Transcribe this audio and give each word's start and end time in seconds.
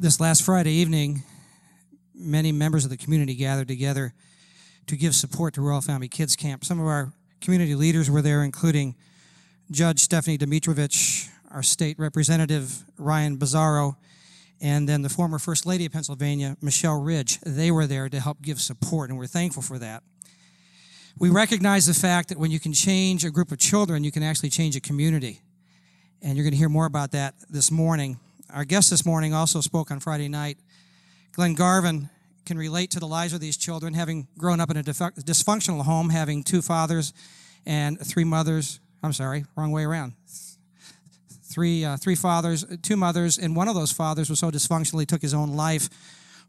This 0.00 0.20
last 0.20 0.44
Friday 0.44 0.70
evening, 0.70 1.24
many 2.14 2.52
members 2.52 2.84
of 2.84 2.90
the 2.90 2.96
community 2.96 3.34
gathered 3.34 3.66
together 3.66 4.14
to 4.86 4.96
give 4.96 5.12
support 5.12 5.54
to 5.54 5.60
Royal 5.60 5.80
Family 5.80 6.06
Kids 6.06 6.36
Camp. 6.36 6.64
Some 6.64 6.78
of 6.78 6.86
our 6.86 7.12
community 7.40 7.74
leaders 7.74 8.08
were 8.08 8.22
there, 8.22 8.44
including 8.44 8.94
Judge 9.72 9.98
Stephanie 9.98 10.38
Domitrovich, 10.38 11.28
our 11.50 11.64
state 11.64 11.98
representative 11.98 12.84
Ryan 12.96 13.38
Bizzarro, 13.38 13.96
and 14.60 14.88
then 14.88 15.02
the 15.02 15.08
former 15.08 15.40
First 15.40 15.66
Lady 15.66 15.86
of 15.86 15.90
Pennsylvania, 15.90 16.56
Michele 16.62 17.00
Ridge. 17.00 17.40
They 17.40 17.72
were 17.72 17.88
there 17.88 18.08
to 18.08 18.20
help 18.20 18.40
give 18.40 18.60
support, 18.60 19.10
and 19.10 19.18
we're 19.18 19.26
thankful 19.26 19.64
for 19.64 19.80
that. 19.80 20.04
We 21.18 21.28
recognize 21.28 21.86
the 21.86 21.92
fact 21.92 22.28
that 22.28 22.38
when 22.38 22.52
you 22.52 22.60
can 22.60 22.72
change 22.72 23.24
a 23.24 23.32
group 23.32 23.50
of 23.50 23.58
children, 23.58 24.04
you 24.04 24.12
can 24.12 24.22
actually 24.22 24.50
change 24.50 24.76
a 24.76 24.80
community. 24.80 25.40
And 26.22 26.36
you're 26.36 26.44
going 26.44 26.52
to 26.52 26.56
hear 26.56 26.68
more 26.68 26.86
about 26.86 27.10
that 27.10 27.34
this 27.50 27.72
morning. 27.72 28.20
Our 28.50 28.64
guest 28.64 28.88
this 28.88 29.04
morning 29.04 29.34
also 29.34 29.60
spoke 29.60 29.90
on 29.90 30.00
Friday 30.00 30.28
night. 30.28 30.56
Glenn 31.32 31.52
Garvin 31.52 32.08
can 32.46 32.56
relate 32.56 32.90
to 32.92 32.98
the 32.98 33.06
lives 33.06 33.34
of 33.34 33.40
these 33.40 33.58
children, 33.58 33.92
having 33.92 34.26
grown 34.38 34.58
up 34.58 34.70
in 34.70 34.78
a 34.78 34.82
dysfunctional 34.82 35.82
home, 35.82 36.08
having 36.08 36.42
two 36.42 36.62
fathers 36.62 37.12
and 37.66 38.00
three 38.00 38.24
mothers. 38.24 38.80
I'm 39.02 39.12
sorry, 39.12 39.44
wrong 39.54 39.70
way 39.70 39.84
around. 39.84 40.14
Three, 41.42 41.84
uh, 41.84 41.98
three 41.98 42.14
fathers, 42.14 42.64
two 42.80 42.96
mothers, 42.96 43.36
and 43.36 43.54
one 43.54 43.68
of 43.68 43.74
those 43.74 43.92
fathers 43.92 44.30
was 44.30 44.38
so 44.38 44.50
dysfunctional 44.50 45.00
he 45.00 45.06
took 45.06 45.20
his 45.20 45.34
own 45.34 45.50
life 45.50 45.90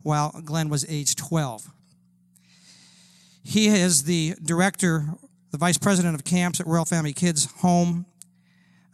while 0.01 0.31
Glenn 0.45 0.69
was 0.69 0.85
age 0.87 1.17
12. 1.17 1.69
He 3.43 3.67
is 3.67 4.05
the 4.05 4.35
director, 4.41 5.05
the 5.51 5.57
vice 5.57 5.77
president 5.77 6.15
of 6.15 6.23
camps 6.23 6.61
at 6.61 6.67
Royal 6.67 6.85
Family 6.85 7.11
Kids 7.11 7.51
Home. 7.57 8.05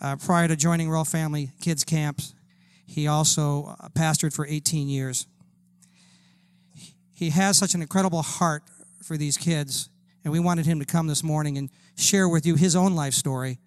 Uh, 0.01 0.15
prior 0.15 0.47
to 0.47 0.55
joining 0.55 0.89
Royal 0.89 1.05
Family 1.05 1.51
Kids 1.61 1.83
Camps, 1.83 2.33
he 2.85 3.07
also 3.07 3.75
uh, 3.79 3.89
pastored 3.89 4.33
for 4.33 4.45
18 4.45 4.87
years. 4.87 5.27
He 7.13 7.29
has 7.31 7.57
such 7.57 7.73
an 7.73 7.81
incredible 7.81 8.21
heart 8.21 8.63
for 9.03 9.17
these 9.17 9.37
kids, 9.37 9.89
and 10.23 10.31
we 10.31 10.39
wanted 10.39 10.65
him 10.65 10.79
to 10.79 10.85
come 10.85 11.07
this 11.07 11.23
morning 11.23 11.57
and 11.57 11.69
share 11.97 12.27
with 12.27 12.45
you 12.45 12.55
his 12.55 12.75
own 12.75 12.95
life 12.95 13.13
story 13.13 13.59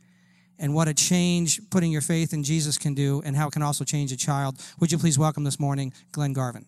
and 0.59 0.75
what 0.75 0.89
a 0.89 0.95
change 0.95 1.61
putting 1.70 1.92
your 1.92 2.01
faith 2.01 2.33
in 2.33 2.42
Jesus 2.42 2.77
can 2.77 2.95
do 2.95 3.23
and 3.25 3.37
how 3.37 3.48
it 3.48 3.53
can 3.53 3.62
also 3.62 3.84
change 3.84 4.12
a 4.12 4.17
child. 4.17 4.61
Would 4.81 4.92
you 4.92 4.98
please 4.98 5.19
welcome 5.19 5.45
this 5.45 5.61
morning 5.61 5.92
Glenn 6.12 6.33
Garvin? 6.33 6.67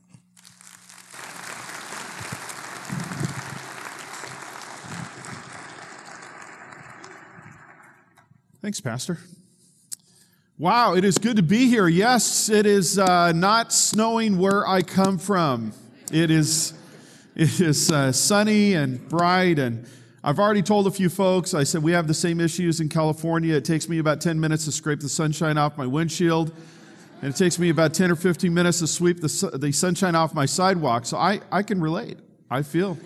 Thanks, 8.62 8.80
Pastor. 8.80 9.18
Wow, 10.60 10.92
it 10.92 11.06
is 11.06 11.16
good 11.16 11.36
to 11.36 11.42
be 11.42 11.68
here. 11.68 11.88
Yes, 11.88 12.50
it 12.50 12.66
is 12.66 12.98
uh, 12.98 13.32
not 13.32 13.72
snowing 13.72 14.36
where 14.36 14.68
I 14.68 14.82
come 14.82 15.16
from. 15.16 15.72
It 16.12 16.30
is, 16.30 16.74
it 17.34 17.62
is 17.62 17.90
uh, 17.90 18.12
sunny 18.12 18.74
and 18.74 19.08
bright, 19.08 19.58
and 19.58 19.86
I've 20.22 20.38
already 20.38 20.60
told 20.60 20.86
a 20.86 20.90
few 20.90 21.08
folks. 21.08 21.54
I 21.54 21.64
said 21.64 21.82
we 21.82 21.92
have 21.92 22.06
the 22.06 22.12
same 22.12 22.40
issues 22.40 22.78
in 22.78 22.90
California. 22.90 23.54
It 23.54 23.64
takes 23.64 23.88
me 23.88 24.00
about 24.00 24.20
10 24.20 24.38
minutes 24.38 24.66
to 24.66 24.72
scrape 24.72 25.00
the 25.00 25.08
sunshine 25.08 25.56
off 25.56 25.78
my 25.78 25.86
windshield, 25.86 26.52
and 27.22 27.32
it 27.32 27.38
takes 27.38 27.58
me 27.58 27.70
about 27.70 27.94
10 27.94 28.10
or 28.10 28.16
15 28.16 28.52
minutes 28.52 28.80
to 28.80 28.86
sweep 28.86 29.22
the, 29.22 29.58
the 29.58 29.72
sunshine 29.72 30.14
off 30.14 30.34
my 30.34 30.44
sidewalk. 30.44 31.06
So 31.06 31.16
I, 31.16 31.40
I 31.50 31.62
can 31.62 31.80
relate. 31.80 32.18
I 32.50 32.60
feel 32.60 32.98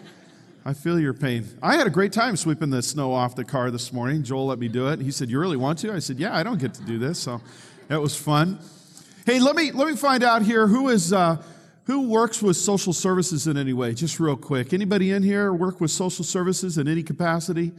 I 0.67 0.73
feel 0.73 0.99
your 0.99 1.13
pain. 1.13 1.47
I 1.63 1.77
had 1.77 1.87
a 1.87 1.91
great 1.91 2.13
time 2.13 2.37
sweeping 2.37 2.71
the 2.71 2.83
snow 2.83 3.13
off 3.13 3.37
the 3.37 3.45
car 3.45 3.71
this 3.71 3.93
morning. 3.93 4.23
Joel 4.23 4.47
let 4.47 4.59
me 4.59 4.69
do 4.69 4.89
it. 4.89 4.99
He 4.99 5.11
said, 5.11 5.29
"You 5.29 5.39
really 5.39 5.59
want 5.59 5.79
to?" 5.81 5.93
I 5.93 5.99
said, 5.99 6.19
"Yeah, 6.19 6.35
I 6.35 6.43
don't 6.43 6.59
get 6.59 6.73
to 6.75 6.83
do 6.83 6.99
this." 6.99 7.19
So 7.19 7.43
that 7.89 8.01
was 8.01 8.17
fun. 8.17 8.59
Hey, 9.27 9.41
let 9.41 9.57
me 9.57 9.73
let 9.73 9.89
me 9.89 9.95
find 9.95 10.23
out 10.23 10.41
here 10.41 10.67
who 10.67 10.89
is 10.89 11.13
uh, 11.13 11.43
who 11.85 12.09
works 12.09 12.41
with 12.41 12.57
social 12.57 12.95
services 12.95 13.47
in 13.47 13.59
any 13.59 13.75
way. 13.75 13.93
Just 13.93 14.19
real 14.19 14.37
quick, 14.37 14.73
anybody 14.73 15.11
in 15.11 15.23
here 15.23 15.53
work 15.53 15.83
with 15.83 15.91
social 15.91 16.25
services 16.25 16.79
in 16.79 16.89
any 16.89 17.03
capacity? 17.03 17.73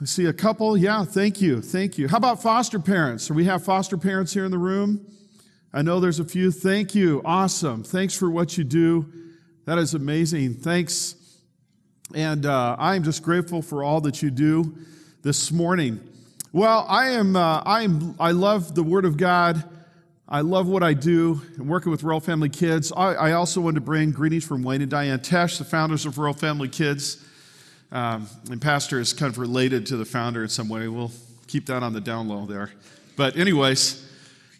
I 0.00 0.06
see 0.06 0.24
a 0.24 0.32
couple. 0.32 0.78
Yeah, 0.78 1.04
thank 1.04 1.42
you, 1.42 1.60
thank 1.60 1.98
you. 1.98 2.08
How 2.08 2.16
about 2.16 2.42
foster 2.42 2.78
parents? 2.78 3.28
Do 3.28 3.34
we 3.34 3.44
have 3.44 3.62
foster 3.62 3.98
parents 3.98 4.32
here 4.32 4.46
in 4.46 4.50
the 4.50 4.58
room? 4.58 5.06
I 5.70 5.82
know 5.82 6.00
there's 6.00 6.18
a 6.18 6.24
few. 6.24 6.50
Thank 6.50 6.94
you. 6.94 7.20
Awesome. 7.26 7.84
Thanks 7.84 8.16
for 8.16 8.30
what 8.30 8.56
you 8.56 8.64
do. 8.64 9.12
That 9.66 9.76
is 9.76 9.92
amazing. 9.92 10.54
Thanks 10.54 11.16
and 12.12 12.44
uh, 12.44 12.76
I 12.78 12.96
am 12.96 13.02
just 13.02 13.22
grateful 13.22 13.62
for 13.62 13.82
all 13.82 14.00
that 14.02 14.22
you 14.22 14.30
do 14.30 14.74
this 15.22 15.50
morning. 15.50 16.00
Well, 16.52 16.84
I 16.88 17.10
am, 17.10 17.34
uh, 17.34 17.62
I 17.64 17.82
am, 17.82 18.14
I 18.20 18.32
love 18.32 18.74
the 18.74 18.82
Word 18.82 19.04
of 19.04 19.16
God. 19.16 19.64
I 20.28 20.42
love 20.42 20.66
what 20.66 20.82
I 20.82 20.94
do 20.94 21.40
and 21.56 21.68
working 21.68 21.90
with 21.90 22.02
Royal 22.02 22.20
Family 22.20 22.48
Kids. 22.48 22.92
I, 22.94 23.14
I, 23.14 23.32
also 23.32 23.60
want 23.60 23.74
to 23.76 23.80
bring 23.80 24.10
greetings 24.10 24.44
from 24.44 24.62
Wayne 24.62 24.82
and 24.82 24.90
Diane 24.90 25.18
Tesch, 25.18 25.58
the 25.58 25.64
founders 25.64 26.06
of 26.06 26.18
Royal 26.18 26.34
Family 26.34 26.68
Kids. 26.68 27.24
Um, 27.92 28.26
and 28.50 28.60
Pastor 28.60 29.00
is 29.00 29.12
kind 29.12 29.30
of 29.30 29.38
related 29.38 29.86
to 29.86 29.96
the 29.96 30.04
founder 30.04 30.42
in 30.42 30.48
some 30.48 30.68
way. 30.68 30.88
We'll 30.88 31.12
keep 31.46 31.66
that 31.66 31.82
on 31.82 31.92
the 31.92 32.00
down 32.00 32.28
low 32.28 32.46
there. 32.46 32.70
But, 33.16 33.36
anyways, 33.36 34.04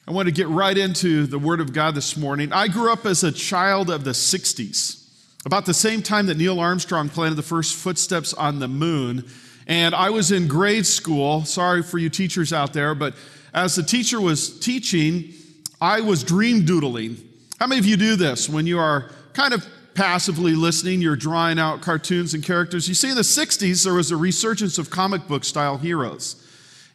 I 0.07 0.13
want 0.13 0.27
to 0.27 0.33
get 0.33 0.49
right 0.49 0.77
into 0.77 1.27
the 1.27 1.39
Word 1.39 1.61
of 1.61 1.73
God 1.73 1.95
this 1.95 2.17
morning. 2.17 2.53
I 2.53 2.69
grew 2.69 2.93
up 2.93 3.07
as 3.07 3.25
a 3.25 3.33
child 3.33 3.91
of 3.91 4.05
the 4.05 4.13
60s. 4.13 5.04
About 5.47 5.67
the 5.67 5.75
same 5.75 6.01
time 6.01 6.27
that 6.27 6.39
Neil 6.39 6.59
Armstrong 6.59 7.11
planted 7.11 7.35
the 7.35 7.43
first 7.43 7.75
footsteps 7.75 8.33
on 8.33 8.61
the 8.61 8.69
moon, 8.69 9.29
and 9.67 9.95
I 9.95 10.09
was 10.09 10.33
in 10.33 10.49
grade 10.49 10.87
school. 10.87 11.45
Sorry 11.45 11.83
for 11.83 11.99
you 11.99 12.09
teachers 12.09 12.51
out 12.53 12.73
there, 12.73 12.95
but 12.95 13.15
as 13.53 13.77
the 13.77 13.83
teacher 13.83 14.21
was 14.21 14.59
teaching, 14.59 15.35
I 15.83 16.01
was 16.01 16.25
dream 16.25 16.65
doodling. 16.65 17.19
How 17.61 17.67
many 17.67 17.79
of 17.79 17.85
you 17.85 17.99
do 17.99 18.17
this 18.17 18.49
when 18.49 18.67
you 18.67 18.79
are 18.79 19.11
kind 19.35 19.53
of 19.53 19.67
passively 19.95 20.55
listening? 20.55 21.03
You're 21.03 21.15
drawing 21.15 21.59
out 21.59 21.83
cartoons 21.83 22.33
and 22.33 22.43
characters. 22.43 22.89
You 22.89 22.95
see, 22.95 23.11
in 23.11 23.17
the 23.17 23.23
60s, 23.23 23.85
there 23.85 23.95
was 23.95 24.11
a 24.11 24.17
resurgence 24.17 24.79
of 24.79 24.89
comic 24.89 25.29
book 25.29 25.45
style 25.45 25.77
heroes. 25.77 26.41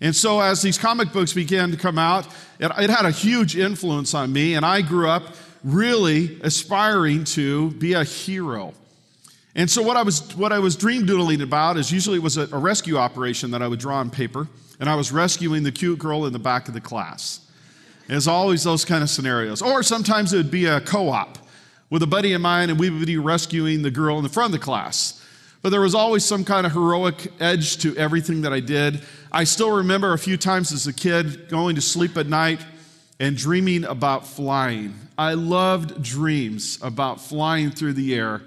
And 0.02 0.16
so, 0.16 0.40
as 0.40 0.62
these 0.64 0.78
comic 0.78 1.14
books 1.14 1.34
began 1.34 1.70
to 1.72 1.78
come 1.78 2.00
out, 2.00 2.26
it, 2.60 2.72
it 2.80 2.90
had 2.90 3.06
a 3.06 3.12
huge 3.12 3.56
influence 3.56 4.14
on 4.16 4.34
me, 4.34 4.56
and 4.56 4.66
I 4.66 4.82
grew 4.82 5.08
up 5.08 5.36
really 5.64 6.40
aspiring 6.42 7.24
to 7.26 7.72
be 7.72 7.94
a 7.94 8.04
hero. 8.04 8.74
And 9.56 9.70
so 9.70 9.82
what 9.82 9.98
I 9.98 10.04
was 10.04 10.36
what 10.36 10.54
I 10.54 10.60
was 10.60 10.76
dream 10.76 11.06
doodling 11.06 11.42
about 11.42 11.78
is 11.78 11.92
usually 11.92 12.18
it 12.18 12.24
was 12.24 12.38
a, 12.38 12.44
a, 12.56 12.58
rescue 12.58 12.98
operation 12.98 13.52
that 13.52 13.62
I 13.62 13.68
would 13.68 13.80
draw 13.80 13.98
on 13.98 14.10
paper, 14.10 14.48
and 14.80 14.90
I 14.90 14.96
was 14.96 15.12
rescuing 15.12 15.64
the 15.64 15.72
cute 15.72 16.00
girl 16.00 16.26
in 16.26 16.34
the 16.34 16.40
back 16.40 16.68
of 16.68 16.74
the 16.74 16.82
class. 16.82 17.46
There's 18.08 18.28
always 18.28 18.64
those 18.64 18.86
kind 18.86 19.04
of 19.04 19.10
scenarios. 19.10 19.62
Or 19.62 19.84
sometimes 19.84 20.34
it 20.34 20.38
would 20.38 20.52
be 20.52 20.66
a 20.66 20.82
co-op 20.82 21.38
with 21.90 22.04
a 22.04 22.08
buddy 22.08 22.34
of 22.34 22.42
mine, 22.42 22.70
and 22.70 22.80
we 22.80 22.90
would 22.90 23.06
be 23.06 23.18
rescuing 23.18 23.82
the 23.82 23.92
girl 23.92 24.18
in 24.18 24.24
the 24.24 24.30
front 24.30 24.54
of 24.54 24.60
the 24.60 24.64
class. 24.64 25.24
But 25.62 25.70
there 25.70 25.82
was 25.82 25.94
always 25.94 26.24
some 26.24 26.46
kind 26.46 26.66
of 26.66 26.72
heroic 26.72 27.32
edge 27.40 27.78
to 27.80 27.96
everything 27.98 28.42
that 28.42 28.54
I 28.54 28.62
did. 28.62 29.02
I 29.32 29.44
still 29.44 29.72
remember 29.72 30.14
a 30.14 30.18
few 30.18 30.38
times 30.38 30.72
as 30.72 30.88
a 30.88 30.94
kid 30.94 31.50
going 31.50 31.76
to 31.76 31.82
sleep 31.82 32.18
at 32.18 32.28
night 32.28 32.66
and 33.20 33.36
dreaming 33.36 33.84
about 33.84 34.26
flying. 34.26 34.94
I 35.18 35.34
loved 35.34 36.02
dreams 36.02 36.80
about 36.82 37.20
flying 37.20 37.72
through 37.72 37.94
the 37.94 38.16
air. 38.16 38.42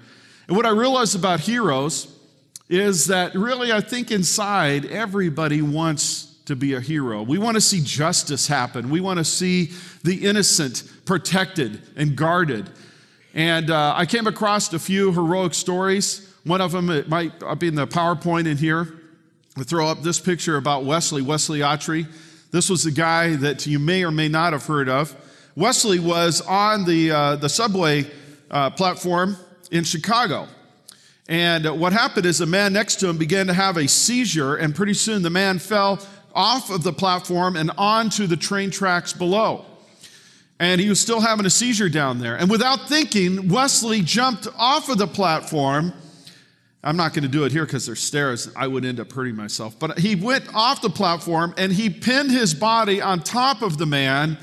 And 0.47 0.57
what 0.57 0.65
I 0.65 0.71
realized 0.71 1.15
about 1.15 1.39
heroes 1.39 2.07
is 2.69 3.07
that 3.07 3.35
really, 3.35 3.71
I 3.71 3.81
think 3.81 4.09
inside 4.09 4.85
everybody 4.85 5.61
wants 5.61 6.33
to 6.45 6.55
be 6.55 6.73
a 6.73 6.79
hero. 6.79 7.21
We 7.21 7.37
want 7.37 7.55
to 7.55 7.61
see 7.61 7.81
justice 7.81 8.47
happen, 8.47 8.89
we 8.89 8.99
want 8.99 9.19
to 9.19 9.23
see 9.23 9.71
the 10.03 10.25
innocent 10.25 10.83
protected 11.05 11.81
and 11.95 12.15
guarded. 12.15 12.69
And 13.33 13.69
uh, 13.69 13.93
I 13.95 14.05
came 14.05 14.27
across 14.27 14.71
a 14.73 14.79
few 14.79 15.11
heroic 15.11 15.53
stories. 15.53 16.29
One 16.43 16.61
of 16.61 16.71
them, 16.71 16.89
it 16.89 17.09
might 17.09 17.31
be 17.59 17.67
in 17.67 17.75
the 17.75 17.87
PowerPoint 17.87 18.47
in 18.47 18.57
here. 18.57 18.93
I 19.57 19.63
throw 19.63 19.87
up 19.87 20.01
this 20.01 20.19
picture 20.19 20.57
about 20.57 20.83
Wesley, 20.83 21.21
Wesley 21.21 21.59
Autrey. 21.59 22.07
This 22.53 22.69
was 22.69 22.85
a 22.85 22.91
guy 22.91 23.35
that 23.37 23.65
you 23.65 23.79
may 23.79 24.03
or 24.03 24.11
may 24.11 24.27
not 24.27 24.53
have 24.53 24.67
heard 24.67 24.87
of. 24.87 25.15
Wesley 25.55 25.97
was 25.97 26.39
on 26.41 26.85
the, 26.85 27.09
uh, 27.09 27.35
the 27.37 27.49
subway 27.49 28.05
uh, 28.51 28.69
platform 28.69 29.37
in 29.71 29.83
Chicago. 29.83 30.47
And 31.27 31.65
what 31.79 31.93
happened 31.93 32.27
is 32.27 32.41
a 32.41 32.45
man 32.45 32.71
next 32.71 32.97
to 32.97 33.09
him 33.09 33.17
began 33.17 33.47
to 33.47 33.53
have 33.53 33.77
a 33.77 33.87
seizure, 33.87 34.55
and 34.55 34.75
pretty 34.75 34.93
soon 34.93 35.23
the 35.23 35.31
man 35.31 35.57
fell 35.57 35.99
off 36.35 36.69
of 36.69 36.83
the 36.83 36.93
platform 36.93 37.55
and 37.55 37.71
onto 37.75 38.27
the 38.27 38.37
train 38.37 38.69
tracks 38.69 39.13
below. 39.13 39.65
And 40.59 40.79
he 40.79 40.89
was 40.89 41.01
still 41.01 41.21
having 41.21 41.47
a 41.47 41.49
seizure 41.49 41.89
down 41.89 42.19
there. 42.19 42.35
And 42.35 42.51
without 42.51 42.87
thinking, 42.87 43.49
Wesley 43.49 44.01
jumped 44.01 44.47
off 44.59 44.89
of 44.89 44.99
the 44.99 45.07
platform 45.07 45.91
I'm 46.83 46.97
not 46.97 47.13
going 47.13 47.23
to 47.23 47.29
do 47.29 47.45
it 47.45 47.51
here 47.51 47.65
because 47.65 47.85
there's 47.85 48.01
stairs. 48.01 48.49
I 48.55 48.67
would 48.67 48.83
end 48.83 48.99
up 48.99 49.11
hurting 49.11 49.35
myself. 49.35 49.79
But 49.79 49.99
he 49.99 50.15
went 50.15 50.53
off 50.53 50.81
the 50.81 50.89
platform 50.89 51.53
and 51.57 51.71
he 51.71 51.89
pinned 51.89 52.31
his 52.31 52.53
body 52.53 53.01
on 53.01 53.21
top 53.21 53.61
of 53.61 53.77
the 53.77 53.85
man 53.85 54.37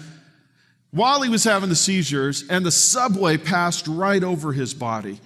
while 0.90 1.22
he 1.22 1.28
was 1.28 1.44
having 1.44 1.68
the 1.68 1.76
seizures, 1.76 2.48
and 2.48 2.66
the 2.66 2.70
subway 2.72 3.36
passed 3.36 3.86
right 3.86 4.24
over 4.24 4.52
his 4.52 4.74
body. 4.74 5.20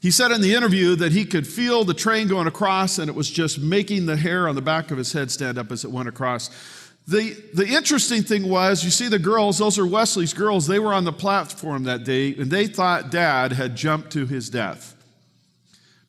He 0.00 0.10
said 0.10 0.30
in 0.30 0.40
the 0.40 0.54
interview 0.54 0.96
that 0.96 1.12
he 1.12 1.24
could 1.24 1.46
feel 1.46 1.84
the 1.84 1.94
train 1.94 2.28
going 2.28 2.46
across 2.46 2.98
and 2.98 3.08
it 3.08 3.14
was 3.14 3.30
just 3.30 3.58
making 3.58 4.06
the 4.06 4.16
hair 4.16 4.46
on 4.48 4.54
the 4.54 4.62
back 4.62 4.90
of 4.90 4.98
his 4.98 5.12
head 5.12 5.30
stand 5.30 5.58
up 5.58 5.72
as 5.72 5.84
it 5.84 5.90
went 5.90 6.08
across. 6.08 6.50
The, 7.08 7.32
the 7.54 7.66
interesting 7.66 8.22
thing 8.22 8.48
was, 8.48 8.84
you 8.84 8.90
see 8.90 9.08
the 9.08 9.18
girls, 9.18 9.58
those 9.58 9.78
are 9.78 9.86
Wesley's 9.86 10.34
girls, 10.34 10.66
they 10.66 10.78
were 10.78 10.92
on 10.92 11.04
the 11.04 11.12
platform 11.12 11.84
that 11.84 12.04
day 12.04 12.34
and 12.34 12.50
they 12.50 12.66
thought 12.66 13.10
dad 13.10 13.52
had 13.52 13.76
jumped 13.76 14.12
to 14.12 14.26
his 14.26 14.50
death. 14.50 14.93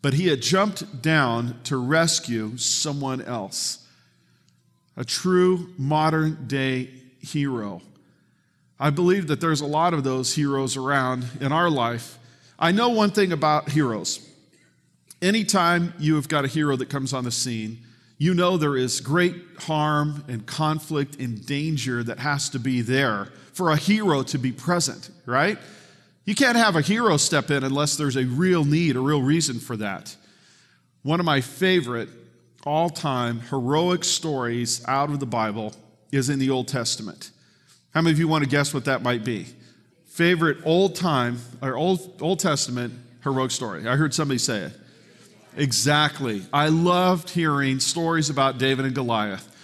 But 0.05 0.13
he 0.13 0.27
had 0.27 0.39
jumped 0.39 1.01
down 1.01 1.59
to 1.63 1.77
rescue 1.77 2.57
someone 2.57 3.23
else. 3.23 3.87
A 4.95 5.03
true 5.03 5.73
modern 5.79 6.45
day 6.45 6.91
hero. 7.21 7.81
I 8.79 8.91
believe 8.91 9.25
that 9.25 9.41
there's 9.41 9.61
a 9.61 9.65
lot 9.65 9.95
of 9.95 10.03
those 10.03 10.35
heroes 10.35 10.77
around 10.77 11.25
in 11.41 11.51
our 11.51 11.71
life. 11.71 12.19
I 12.59 12.71
know 12.71 12.89
one 12.89 13.09
thing 13.09 13.31
about 13.31 13.69
heroes. 13.69 14.19
Anytime 15.23 15.95
you 15.97 16.13
have 16.17 16.29
got 16.29 16.45
a 16.45 16.49
hero 16.49 16.75
that 16.75 16.89
comes 16.91 17.11
on 17.11 17.23
the 17.23 17.31
scene, 17.31 17.79
you 18.19 18.35
know 18.35 18.57
there 18.57 18.77
is 18.77 18.99
great 18.99 19.35
harm 19.61 20.23
and 20.27 20.45
conflict 20.45 21.15
and 21.15 21.43
danger 21.43 22.03
that 22.03 22.19
has 22.19 22.47
to 22.49 22.59
be 22.59 22.81
there 22.81 23.29
for 23.53 23.71
a 23.71 23.75
hero 23.75 24.21
to 24.21 24.37
be 24.37 24.51
present, 24.51 25.09
right? 25.25 25.57
You 26.25 26.33
can't 26.33 26.57
have 26.57 26.75
a 26.75 26.81
hero 26.81 27.17
step 27.17 27.51
in 27.51 27.63
unless 27.63 27.95
there's 27.95 28.15
a 28.15 28.25
real 28.25 28.65
need, 28.65 28.95
a 28.95 28.99
real 28.99 29.21
reason 29.21 29.59
for 29.59 29.77
that. 29.77 30.15
One 31.03 31.19
of 31.19 31.25
my 31.25 31.39
favorite 31.39 32.09
all 32.65 32.89
time 32.89 33.41
heroic 33.41 34.03
stories 34.03 34.83
out 34.87 35.11
of 35.11 35.19
the 35.19 35.27
Bible 35.27 35.73
is 36.11 36.29
in 36.29 36.39
the 36.39 36.49
Old 36.49 36.67
Testament. 36.67 37.29
How 37.93 38.01
many 38.01 38.11
of 38.11 38.19
you 38.19 38.27
want 38.27 38.43
to 38.43 38.49
guess 38.49 38.73
what 38.73 38.85
that 38.85 39.03
might 39.03 39.23
be? 39.23 39.45
Favorite 40.07 40.57
old 40.65 40.95
time 40.95 41.39
or 41.61 41.75
Old, 41.75 42.19
Old 42.21 42.39
Testament 42.39 42.93
heroic 43.23 43.51
story? 43.51 43.87
I 43.87 43.95
heard 43.95 44.13
somebody 44.13 44.39
say 44.39 44.59
it. 44.63 44.73
Exactly. 45.57 46.41
I 46.51 46.69
loved 46.69 47.29
hearing 47.29 47.79
stories 47.79 48.29
about 48.29 48.57
David 48.57 48.85
and 48.85 48.95
Goliath. 48.95 49.54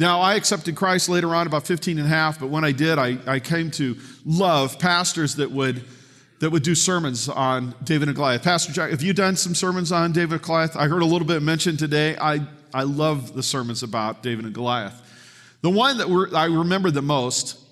Now, 0.00 0.22
I 0.22 0.36
accepted 0.36 0.76
Christ 0.76 1.10
later 1.10 1.34
on, 1.34 1.46
about 1.46 1.66
15 1.66 1.98
and 1.98 2.06
a 2.06 2.08
half, 2.08 2.40
but 2.40 2.46
when 2.46 2.64
I 2.64 2.72
did, 2.72 2.98
I, 2.98 3.18
I 3.26 3.38
came 3.38 3.70
to 3.72 3.98
love 4.24 4.78
pastors 4.78 5.36
that 5.36 5.50
would, 5.50 5.84
that 6.38 6.48
would 6.48 6.62
do 6.62 6.74
sermons 6.74 7.28
on 7.28 7.74
David 7.84 8.08
and 8.08 8.16
Goliath. 8.16 8.42
Pastor 8.42 8.72
Jack, 8.72 8.92
have 8.92 9.02
you 9.02 9.12
done 9.12 9.36
some 9.36 9.54
sermons 9.54 9.92
on 9.92 10.12
David 10.12 10.32
and 10.32 10.42
Goliath? 10.42 10.74
I 10.74 10.88
heard 10.88 11.02
a 11.02 11.04
little 11.04 11.28
bit 11.28 11.42
mentioned 11.42 11.78
today. 11.78 12.16
I, 12.16 12.40
I 12.72 12.84
love 12.84 13.34
the 13.34 13.42
sermons 13.42 13.82
about 13.82 14.22
David 14.22 14.46
and 14.46 14.54
Goliath. 14.54 14.94
The 15.60 15.68
one 15.68 15.98
that 15.98 16.30
I 16.34 16.46
remember 16.46 16.90
the 16.90 17.02
most 17.02 17.62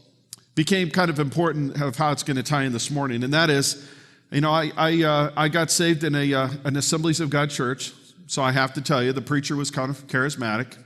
became 0.55 0.91
kind 0.91 1.09
of 1.09 1.19
important 1.21 1.81
of 1.81 1.97
how 1.97 2.13
it's 2.13 2.25
going 2.25 2.37
to 2.37 2.43
tie 2.43 2.65
in 2.65 2.75
this 2.75 2.91
morning, 2.91 3.25
and 3.25 3.33
that 3.33 3.49
is 3.49 3.89
you 4.31 4.43
know, 4.43 4.51
I, 4.51 4.71
I, 4.77 5.03
uh, 5.03 5.33
I 5.35 5.49
got 5.49 5.71
saved 5.71 6.05
in 6.05 6.15
a, 6.15 6.35
uh, 6.35 6.49
an 6.65 6.77
Assemblies 6.77 7.21
of 7.21 7.31
God 7.31 7.49
church, 7.49 7.95
so 8.27 8.43
I 8.43 8.53
have 8.53 8.75
to 8.75 8.83
tell 8.83 9.03
you, 9.03 9.15
the 9.15 9.23
preacher 9.23 9.57
was 9.57 9.71
kind 9.71 9.89
of 9.89 10.07
charismatic, 10.09 10.77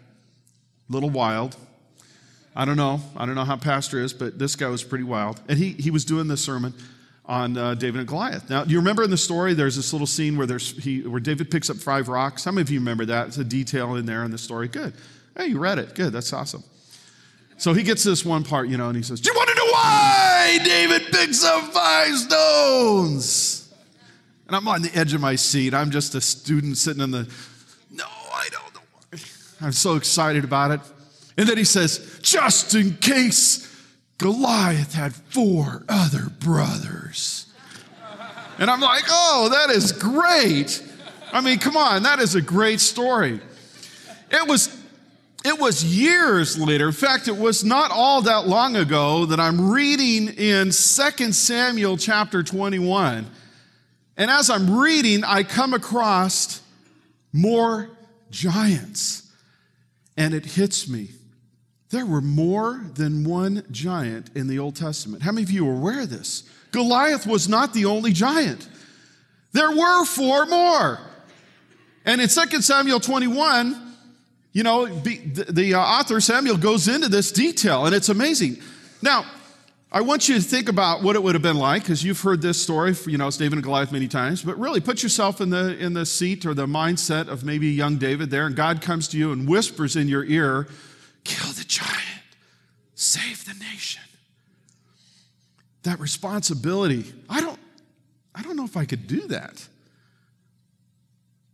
little 0.93 1.11
wild. 1.11 1.57
I 2.55 2.65
don't 2.65 2.77
know. 2.77 3.01
I 3.17 3.25
don't 3.25 3.35
know 3.35 3.45
how 3.45 3.57
pastor 3.57 4.03
is, 4.03 4.13
but 4.13 4.39
this 4.39 4.57
guy 4.57 4.69
was 4.69 4.85
pretty 4.85 5.05
wild. 5.05 5.41
And 5.49 5.59
he, 5.59 5.71
he 5.73 5.91
was 5.91 6.05
doing 6.05 6.29
this 6.29 6.45
sermon 6.45 6.75
on 7.25 7.57
uh, 7.57 7.75
David 7.75 8.01
and 8.01 8.09
Goliath. 8.09 8.51
Now, 8.51 8.65
do 8.65 8.71
you 8.73 8.79
remember 8.79 9.03
in 9.03 9.11
the 9.11 9.17
story, 9.17 9.55
there's 9.55 9.77
this 9.77 9.93
little 9.93 10.07
scene 10.07 10.37
where, 10.37 10.47
there's, 10.47 10.77
he, 10.83 11.01
where 11.03 11.21
David 11.21 11.51
picks 11.51 11.71
up 11.71 11.77
five 11.79 12.09
rocks? 12.09 12.45
How 12.45 12.51
many 12.51 12.63
of 12.63 12.71
you 12.71 12.81
remember 12.81 13.07
that? 13.07 13.29
It's 13.29 13.39
a 13.39 13.45
detail 13.45 13.95
in 13.97 14.07
there 14.07 14.25
in 14.25 14.31
the 14.31 14.39
story. 14.39 14.69
Good. 14.69 14.93
Hey, 15.37 15.47
you 15.47 15.59
read 15.59 15.79
it. 15.79 15.95
Good. 15.95 16.13
That's 16.13 16.33
awesome. 16.33 16.63
So 17.57 17.73
he 17.73 17.85
gets 17.85 18.03
this 18.03 18.25
one 18.25 18.45
part, 18.45 18.69
you 18.69 18.77
know, 18.77 18.89
and 18.89 18.97
he 18.97 19.03
says, 19.03 19.21
Do 19.21 19.31
you 19.31 19.37
want 19.37 19.49
to 19.49 19.55
know 19.55 19.67
why 19.73 20.59
David 20.65 21.03
picks 21.13 21.45
up 21.45 21.73
five 21.73 22.17
stones? 22.19 23.73
And 24.47 24.57
I'm 24.57 24.67
on 24.69 24.83
the 24.83 24.95
edge 24.95 25.15
of 25.15 25.21
my 25.21 25.37
seat. 25.37 25.73
I'm 25.73 25.91
just 25.91 26.15
a 26.15 26.21
student 26.21 26.77
sitting 26.77 27.03
in 27.03 27.13
the, 27.13 27.29
no, 27.91 28.05
I 28.05 28.49
don't 28.51 28.75
know. 28.75 28.81
I'm 29.63 29.73
so 29.73 29.97
excited 29.97 30.45
about 30.45 30.71
it. 30.73 30.81
And 31.37 31.49
then 31.49 31.57
he 31.57 31.65
says, 31.65 32.19
Just 32.23 32.75
in 32.75 32.97
case 32.97 33.69
Goliath 34.19 34.95
had 34.95 35.15
four 35.15 35.85
other 35.89 36.29
brothers. 36.41 37.47
And 38.59 38.71
I'm 38.71 38.81
like, 38.81 39.05
Oh, 39.09 39.49
that 39.53 39.75
is 39.75 39.93
great. 39.93 40.83
I 41.33 41.41
mean, 41.41 41.59
come 41.59 41.77
on, 41.77 42.03
that 42.03 42.19
is 42.19 42.35
a 42.35 42.43
great 42.43 42.81
story. 42.81 43.41
It 44.31 44.49
was 44.49 44.79
it 45.45 45.59
was 45.59 45.85
years 45.85 46.57
later, 46.57 46.87
in 46.87 46.93
fact, 46.93 47.27
it 47.27 47.37
was 47.37 47.65
not 47.65 47.91
all 47.91 48.23
that 48.23 48.47
long 48.47 48.77
ago 48.77 49.27
that 49.27 49.41
I'm 49.41 49.73
reading 49.73 50.29
in 50.29 50.67
2 50.67 50.73
Samuel 50.73 51.97
chapter 51.97 52.45
21. 52.45 53.27
And 54.17 54.31
as 54.31 54.51
I'm 54.51 54.79
reading, 54.79 55.25
I 55.25 55.43
come 55.43 55.75
across 55.75 56.61
more 57.33 57.91
giants. 58.31 59.32
And 60.23 60.35
it 60.35 60.47
hits 60.47 60.89
me. 60.89 61.09
There 61.91 62.07
were 62.07 62.21
more 62.21 62.81
than 62.95 63.25
one 63.25 63.65
giant 63.73 64.31
in 64.37 64.47
the 64.47 64.61
Old 64.61 64.77
Testament. 64.77 65.25
How 65.25 65.33
many 65.33 65.43
of 65.43 65.51
you 65.51 65.69
are 65.69 65.75
aware 65.75 66.03
of 66.03 66.11
this? 66.11 66.45
Goliath 66.71 67.27
was 67.27 67.49
not 67.49 67.75
the 67.75 67.87
only 67.87 68.13
giant. 68.13 68.69
There 69.51 69.73
were 69.73 70.05
four 70.05 70.47
more. 70.47 71.01
And 72.05 72.21
in 72.21 72.29
2 72.29 72.63
Samuel 72.63 73.01
21, 73.01 73.97
you 74.53 74.63
know, 74.63 74.87
the, 74.87 75.17
the 75.51 75.75
uh, 75.75 75.81
author 75.81 76.21
Samuel 76.21 76.57
goes 76.57 76.87
into 76.87 77.09
this 77.09 77.33
detail, 77.33 77.87
and 77.87 77.93
it's 77.93 78.09
amazing. 78.09 78.59
Now, 79.03 79.25
I 79.95 80.01
want 80.01 80.27
you 80.27 80.37
to 80.37 80.41
think 80.41 80.71
about 80.71 81.03
what 81.03 81.17
it 81.17 81.23
would 81.23 81.35
have 81.35 81.43
been 81.43 81.59
like, 81.59 81.83
because 81.83 82.03
you've 82.03 82.23
heard 82.23 82.41
this 82.41 82.61
story, 82.61 82.95
you 83.07 83.19
know, 83.19 83.29
it's 83.29 83.37
David 83.37 83.59
and 83.59 83.63
Goliath 83.63 83.93
many 83.93 84.09
times, 84.09 84.43
but 84.43 84.59
really 84.59 84.81
put 84.81 85.03
yourself 85.03 85.43
in 85.43 85.51
the, 85.51 85.77
in 85.77 85.93
the 85.93 86.07
seat 86.07 86.47
or 86.47 86.55
the 86.55 86.65
mindset 86.65 87.29
of 87.29 87.45
maybe 87.45 87.69
young 87.69 87.99
David 87.99 88.31
there, 88.31 88.47
and 88.47 88.57
God 88.57 88.81
comes 88.81 89.07
to 89.09 89.19
you 89.19 89.33
and 89.33 89.47
whispers 89.47 89.95
in 89.95 90.09
your 90.09 90.25
ear, 90.25 90.67
kill 91.25 91.53
the 91.53 91.65
giant, 91.65 91.93
save 92.95 93.45
the 93.45 93.53
nation. 93.53 94.03
That 95.83 96.01
responsibility, 96.01 97.13
I 97.29 97.43
don't, 97.43 97.61
I 98.35 98.41
don't 98.41 98.57
know 98.57 98.65
if 98.65 98.79
I 98.79 98.87
could 98.87 99.07
do 99.07 99.27
that. 99.27 99.69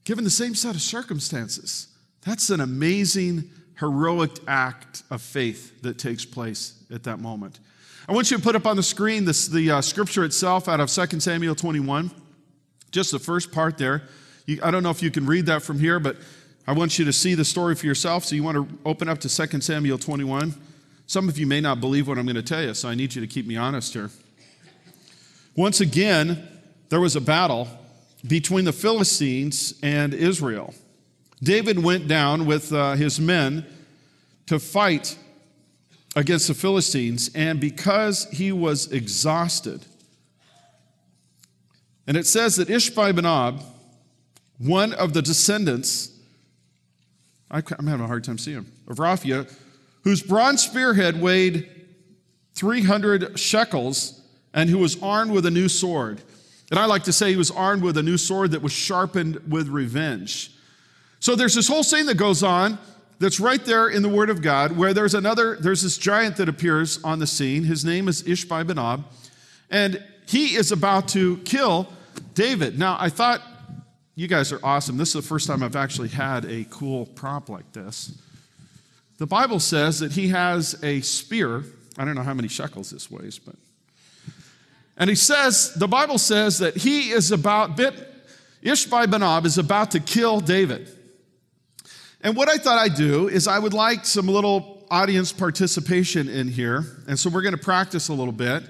Given 0.05 0.23
the 0.23 0.31
same 0.31 0.55
set 0.55 0.77
of 0.77 0.81
circumstances. 0.81 1.89
That's 2.25 2.51
an 2.51 2.61
amazing, 2.61 3.51
heroic 3.81 4.31
act 4.47 5.03
of 5.11 5.23
faith 5.23 5.83
that 5.83 5.99
takes 5.99 6.25
place 6.25 6.85
at 6.93 7.03
that 7.03 7.19
moment. 7.19 7.59
I 8.09 8.13
want 8.13 8.31
you 8.31 8.39
to 8.39 8.43
put 8.43 8.57
up 8.57 8.65
on 8.65 8.77
the 8.77 8.83
screen 8.83 9.27
this, 9.27 9.49
the 9.49 9.71
uh, 9.71 9.81
scripture 9.83 10.25
itself 10.25 10.67
out 10.67 10.81
of 10.81 10.91
2 10.91 11.21
Samuel 11.21 11.55
21, 11.55 12.11
just 12.91 13.13
the 13.13 13.19
first 13.19 13.53
part 13.53 13.77
there. 13.77 14.05
You, 14.47 14.61
I 14.63 14.71
don't 14.71 14.83
know 14.83 14.89
if 14.89 15.03
you 15.03 15.11
can 15.11 15.27
read 15.27 15.45
that 15.45 15.63
from 15.63 15.79
here, 15.79 16.01
but 16.01 16.17
I 16.67 16.73
want 16.73 16.99
you 16.99 17.05
to 17.05 17.13
see 17.13 17.35
the 17.35 17.45
story 17.45 17.75
for 17.75 17.85
yourself. 17.85 18.25
So 18.25 18.35
you 18.35 18.43
want 18.43 18.57
to 18.57 18.79
open 18.87 19.11
up 19.11 19.19
to 19.19 19.29
2 19.29 19.61
Samuel 19.61 19.99
21. 19.99 20.55
Some 21.07 21.29
of 21.29 21.39
you 21.39 21.47
may 21.47 21.61
not 21.61 21.83
believe 21.83 22.09
what 22.09 22.17
I'm 22.17 22.25
going 22.25 22.37
to 22.37 22.43
tell 22.43 22.63
you, 22.63 22.73
so 22.73 22.89
I 22.89 22.95
need 22.95 23.15
you 23.15 23.21
to 23.21 23.27
keep 23.27 23.47
me 23.47 23.57
honest 23.57 23.93
here. 23.93 24.09
Once 25.55 25.83
again, 25.83 26.49
there 26.89 27.01
was 27.01 27.15
a 27.15 27.21
battle 27.21 27.69
between 28.27 28.65
the 28.65 28.73
Philistines 28.73 29.75
and 29.83 30.15
Israel. 30.15 30.73
David 31.43 31.85
went 31.85 32.09
down 32.09 32.47
with 32.47 32.73
uh, 32.73 32.95
his 32.95 33.21
men 33.21 33.67
to 34.47 34.59
fight 34.59 35.19
against 36.19 36.49
the 36.49 36.55
Philistines, 36.55 37.31
and 37.33 37.61
because 37.61 38.29
he 38.33 38.51
was 38.51 38.91
exhausted, 38.91 39.87
and 42.09 42.17
it 42.17 42.27
says 42.27 42.57
that 42.57 42.67
Ishbi 42.67 43.63
one 44.59 44.93
of 44.95 45.13
the 45.13 45.23
descendants, 45.23 46.11
I'm 47.53 47.63
having 47.87 48.05
a 48.05 48.09
hard 48.09 48.25
time 48.25 48.37
seeing 48.37 48.57
him, 48.57 48.73
of 48.89 48.97
Raphia, 48.97 49.49
whose 50.03 50.21
bronze 50.21 50.61
spearhead 50.61 51.23
weighed 51.23 51.71
300 52.57 53.39
shekels, 53.39 54.21
and 54.53 54.69
who 54.69 54.79
was 54.79 55.01
armed 55.01 55.31
with 55.31 55.47
a 55.47 55.53
new 55.53 55.69
sword. 55.69 56.21
And 56.73 56.81
I 56.81 56.87
like 56.87 57.05
to 57.05 57.13
say 57.13 57.31
he 57.31 57.37
was 57.37 57.53
armed 57.53 57.85
with 57.85 57.97
a 57.97 58.03
new 58.03 58.17
sword 58.17 58.51
that 58.51 58.63
was 58.63 58.73
sharpened 58.73 59.41
with 59.49 59.69
revenge. 59.69 60.51
So 61.21 61.37
there's 61.37 61.55
this 61.55 61.69
whole 61.69 61.85
scene 61.85 62.07
that 62.07 62.17
goes 62.17 62.43
on 62.43 62.77
that's 63.19 63.41
right 63.41 63.65
there 63.65 63.89
in 63.89 64.03
the 64.03 64.09
Word 64.09 64.31
of 64.31 64.43
God 64.43 64.77
where 64.77 64.95
there's 64.95 65.15
another, 65.15 65.57
there's 65.57 65.83
this 65.83 65.99
giant 65.99 66.37
that 66.37 66.49
appears 66.49 67.03
on 67.03 67.19
the 67.19 67.27
scene. 67.27 67.65
His 67.65 67.85
name 67.85 68.09
is 68.09 68.23
Ishbi 68.23 68.65
Benob, 68.65 69.05
and 69.71 70.03
he 70.27 70.55
is 70.55 70.73
about 70.73 71.09
to 71.09 71.39
kill 71.39 71.89
David. 72.35 72.79
Now, 72.79 72.97
I 73.01 73.09
thought 73.09 73.43
you 74.15 74.29
guys 74.29 74.53
are 74.53 74.61
awesome. 74.63 74.97
This 74.97 75.09
is 75.09 75.23
the 75.23 75.29
first 75.29 75.47
time 75.47 75.63
I've 75.63 75.77
actually 75.77 76.09
had 76.09 76.45
a 76.45 76.67
cool 76.71 77.07
prop 77.07 77.49
like 77.49 77.73
this. 77.73 78.17
The 79.19 79.27
Bible 79.27 79.61
says 79.61 80.01
that 80.01 80.13
he 80.13 80.29
has 80.29 80.79
a 80.83 81.01
spear. 81.01 81.65
I 81.97 82.05
don't 82.05 82.15
know 82.15 82.23
how 82.23 82.35
many 82.35 82.49
shekels 82.49 82.91
this 82.91 83.11
weighs, 83.11 83.39
but. 83.39 83.57
And 84.97 85.09
he 85.09 85.17
says, 85.17 85.75
the 85.75 85.87
Bible 85.87 86.19
says 86.19 86.59
that 86.59 86.77
he 86.77 87.11
is 87.11 87.31
about, 87.31 87.77
bit, 87.77 87.95
Ishbi 88.65 89.07
Benob 89.07 89.45
is 89.45 89.57
about 89.57 89.93
to 89.93 90.01
kill 90.01 90.41
David. 90.41 90.89
And 92.21 92.37
what 92.37 92.49
I 92.49 92.57
thought 92.57 92.79
I'd 92.79 92.95
do 92.95 93.29
is 93.29 93.47
I 93.47 93.59
would 93.59 93.75
like 93.75 94.05
some 94.05 94.27
little 94.27 94.87
audience 94.91 95.33
participation 95.33 96.29
in 96.29 96.49
here. 96.49 96.85
And 97.07 97.19
so 97.19 97.31
we're 97.31 97.43
going 97.43 97.57
to 97.57 97.63
practice 97.63 98.09
a 98.09 98.13
little 98.13 98.33
bit 98.33 98.65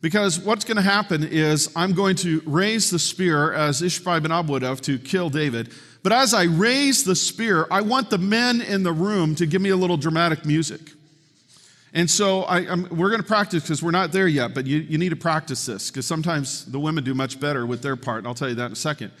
because 0.00 0.38
what's 0.38 0.64
going 0.64 0.76
to 0.76 0.82
happen 0.82 1.22
is 1.22 1.72
I'm 1.74 1.92
going 1.92 2.16
to 2.16 2.42
raise 2.44 2.90
the 2.90 2.98
spear 2.98 3.52
as 3.52 3.80
Ishbi 3.80 4.48
would 4.48 4.62
have 4.62 4.80
to 4.82 4.98
kill 4.98 5.30
David. 5.30 5.72
But 6.02 6.12
as 6.12 6.34
I 6.34 6.44
raise 6.44 7.04
the 7.04 7.14
spear, 7.14 7.66
I 7.70 7.80
want 7.80 8.10
the 8.10 8.18
men 8.18 8.60
in 8.60 8.82
the 8.82 8.92
room 8.92 9.36
to 9.36 9.46
give 9.46 9.62
me 9.62 9.70
a 9.70 9.76
little 9.76 9.96
dramatic 9.96 10.44
music. 10.44 10.80
And 11.94 12.10
so 12.10 12.42
I, 12.44 12.74
we're 12.90 13.10
going 13.10 13.20
to 13.20 13.26
practice 13.26 13.62
because 13.62 13.82
we're 13.82 13.90
not 13.90 14.12
there 14.12 14.26
yet, 14.26 14.54
but 14.54 14.66
you, 14.66 14.78
you 14.78 14.98
need 14.98 15.10
to 15.10 15.16
practice 15.16 15.66
this 15.66 15.90
because 15.90 16.06
sometimes 16.06 16.64
the 16.64 16.80
women 16.80 17.04
do 17.04 17.14
much 17.14 17.38
better 17.38 17.66
with 17.66 17.82
their 17.82 17.96
part. 17.96 18.18
And 18.18 18.26
I'll 18.26 18.34
tell 18.34 18.48
you 18.48 18.54
that 18.56 18.66
in 18.66 18.72
a 18.72 18.76
second. 18.76 19.12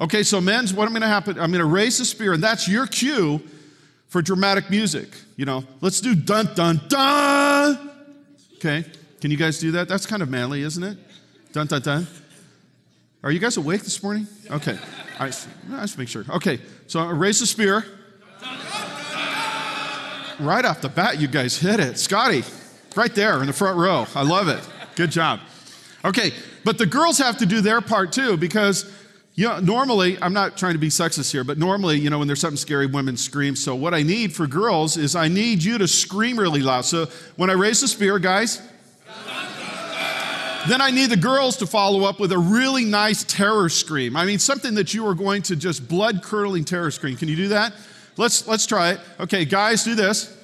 Okay, 0.00 0.22
so 0.22 0.40
men's, 0.40 0.72
what 0.72 0.88
I'm 0.88 0.94
to 1.02 1.08
happen, 1.08 1.38
I'm 1.38 1.52
to 1.52 1.64
raise 1.64 1.98
the 1.98 2.06
spear, 2.06 2.32
and 2.32 2.42
that's 2.42 2.66
your 2.66 2.86
cue 2.86 3.42
for 4.08 4.22
dramatic 4.22 4.70
music. 4.70 5.08
You 5.36 5.44
know, 5.44 5.64
let's 5.82 6.00
do 6.00 6.14
dun 6.14 6.54
dun 6.54 6.80
dun. 6.88 7.90
Okay, 8.56 8.84
can 9.20 9.30
you 9.30 9.36
guys 9.36 9.58
do 9.58 9.72
that? 9.72 9.88
That's 9.88 10.06
kind 10.06 10.22
of 10.22 10.30
manly, 10.30 10.62
isn't 10.62 10.82
it? 10.82 10.96
Dun 11.52 11.66
dun 11.66 11.82
dun. 11.82 12.06
Are 13.22 13.30
you 13.30 13.38
guys 13.38 13.58
awake 13.58 13.82
this 13.82 14.02
morning? 14.02 14.26
Okay, 14.50 14.78
I, 15.18 15.26
I 15.26 15.80
just 15.82 15.98
make 15.98 16.08
sure. 16.08 16.24
Okay, 16.30 16.60
so 16.86 17.00
I 17.00 17.10
raise 17.10 17.40
the 17.40 17.46
spear. 17.46 17.84
Right 20.40 20.64
off 20.64 20.80
the 20.80 20.88
bat, 20.88 21.20
you 21.20 21.28
guys 21.28 21.58
hit 21.58 21.78
it. 21.78 21.98
Scotty, 21.98 22.42
right 22.96 23.14
there 23.14 23.42
in 23.42 23.46
the 23.46 23.52
front 23.52 23.76
row. 23.76 24.06
I 24.14 24.22
love 24.22 24.48
it. 24.48 24.66
Good 24.96 25.10
job. 25.10 25.40
Okay, 26.02 26.32
but 26.64 26.78
the 26.78 26.86
girls 26.86 27.18
have 27.18 27.36
to 27.38 27.46
do 27.46 27.60
their 27.60 27.82
part 27.82 28.12
too 28.12 28.38
because 28.38 28.90
you 29.34 29.48
know, 29.48 29.60
normally, 29.60 30.20
I'm 30.20 30.32
not 30.32 30.58
trying 30.58 30.74
to 30.74 30.78
be 30.78 30.88
sexist 30.88 31.32
here, 31.32 31.44
but 31.44 31.56
normally, 31.56 31.98
you 31.98 32.10
know, 32.10 32.18
when 32.18 32.26
there's 32.26 32.40
something 32.40 32.56
scary, 32.56 32.86
women 32.86 33.16
scream. 33.16 33.56
So, 33.56 33.74
what 33.74 33.94
I 33.94 34.02
need 34.02 34.34
for 34.34 34.46
girls 34.46 34.96
is 34.96 35.16
I 35.16 35.28
need 35.28 35.62
you 35.62 35.78
to 35.78 35.88
scream 35.88 36.38
really 36.38 36.60
loud. 36.60 36.84
So, 36.84 37.06
when 37.36 37.48
I 37.48 37.54
raise 37.54 37.80
the 37.80 37.88
spear, 37.88 38.18
guys, 38.18 38.60
then 40.68 40.80
I 40.82 40.90
need 40.90 41.10
the 41.10 41.16
girls 41.16 41.56
to 41.58 41.66
follow 41.66 42.04
up 42.04 42.20
with 42.20 42.32
a 42.32 42.38
really 42.38 42.84
nice 42.84 43.24
terror 43.24 43.68
scream. 43.68 44.14
I 44.16 44.26
mean, 44.26 44.38
something 44.38 44.74
that 44.74 44.92
you 44.92 45.06
are 45.06 45.14
going 45.14 45.42
to 45.42 45.56
just 45.56 45.88
blood 45.88 46.22
curdling 46.22 46.64
terror 46.64 46.90
scream. 46.90 47.16
Can 47.16 47.28
you 47.28 47.36
do 47.36 47.48
that? 47.48 47.72
Let's, 48.16 48.46
let's 48.46 48.66
try 48.66 48.90
it. 48.90 49.00
Okay, 49.20 49.46
guys, 49.46 49.84
do 49.84 49.94
this. 49.94 50.36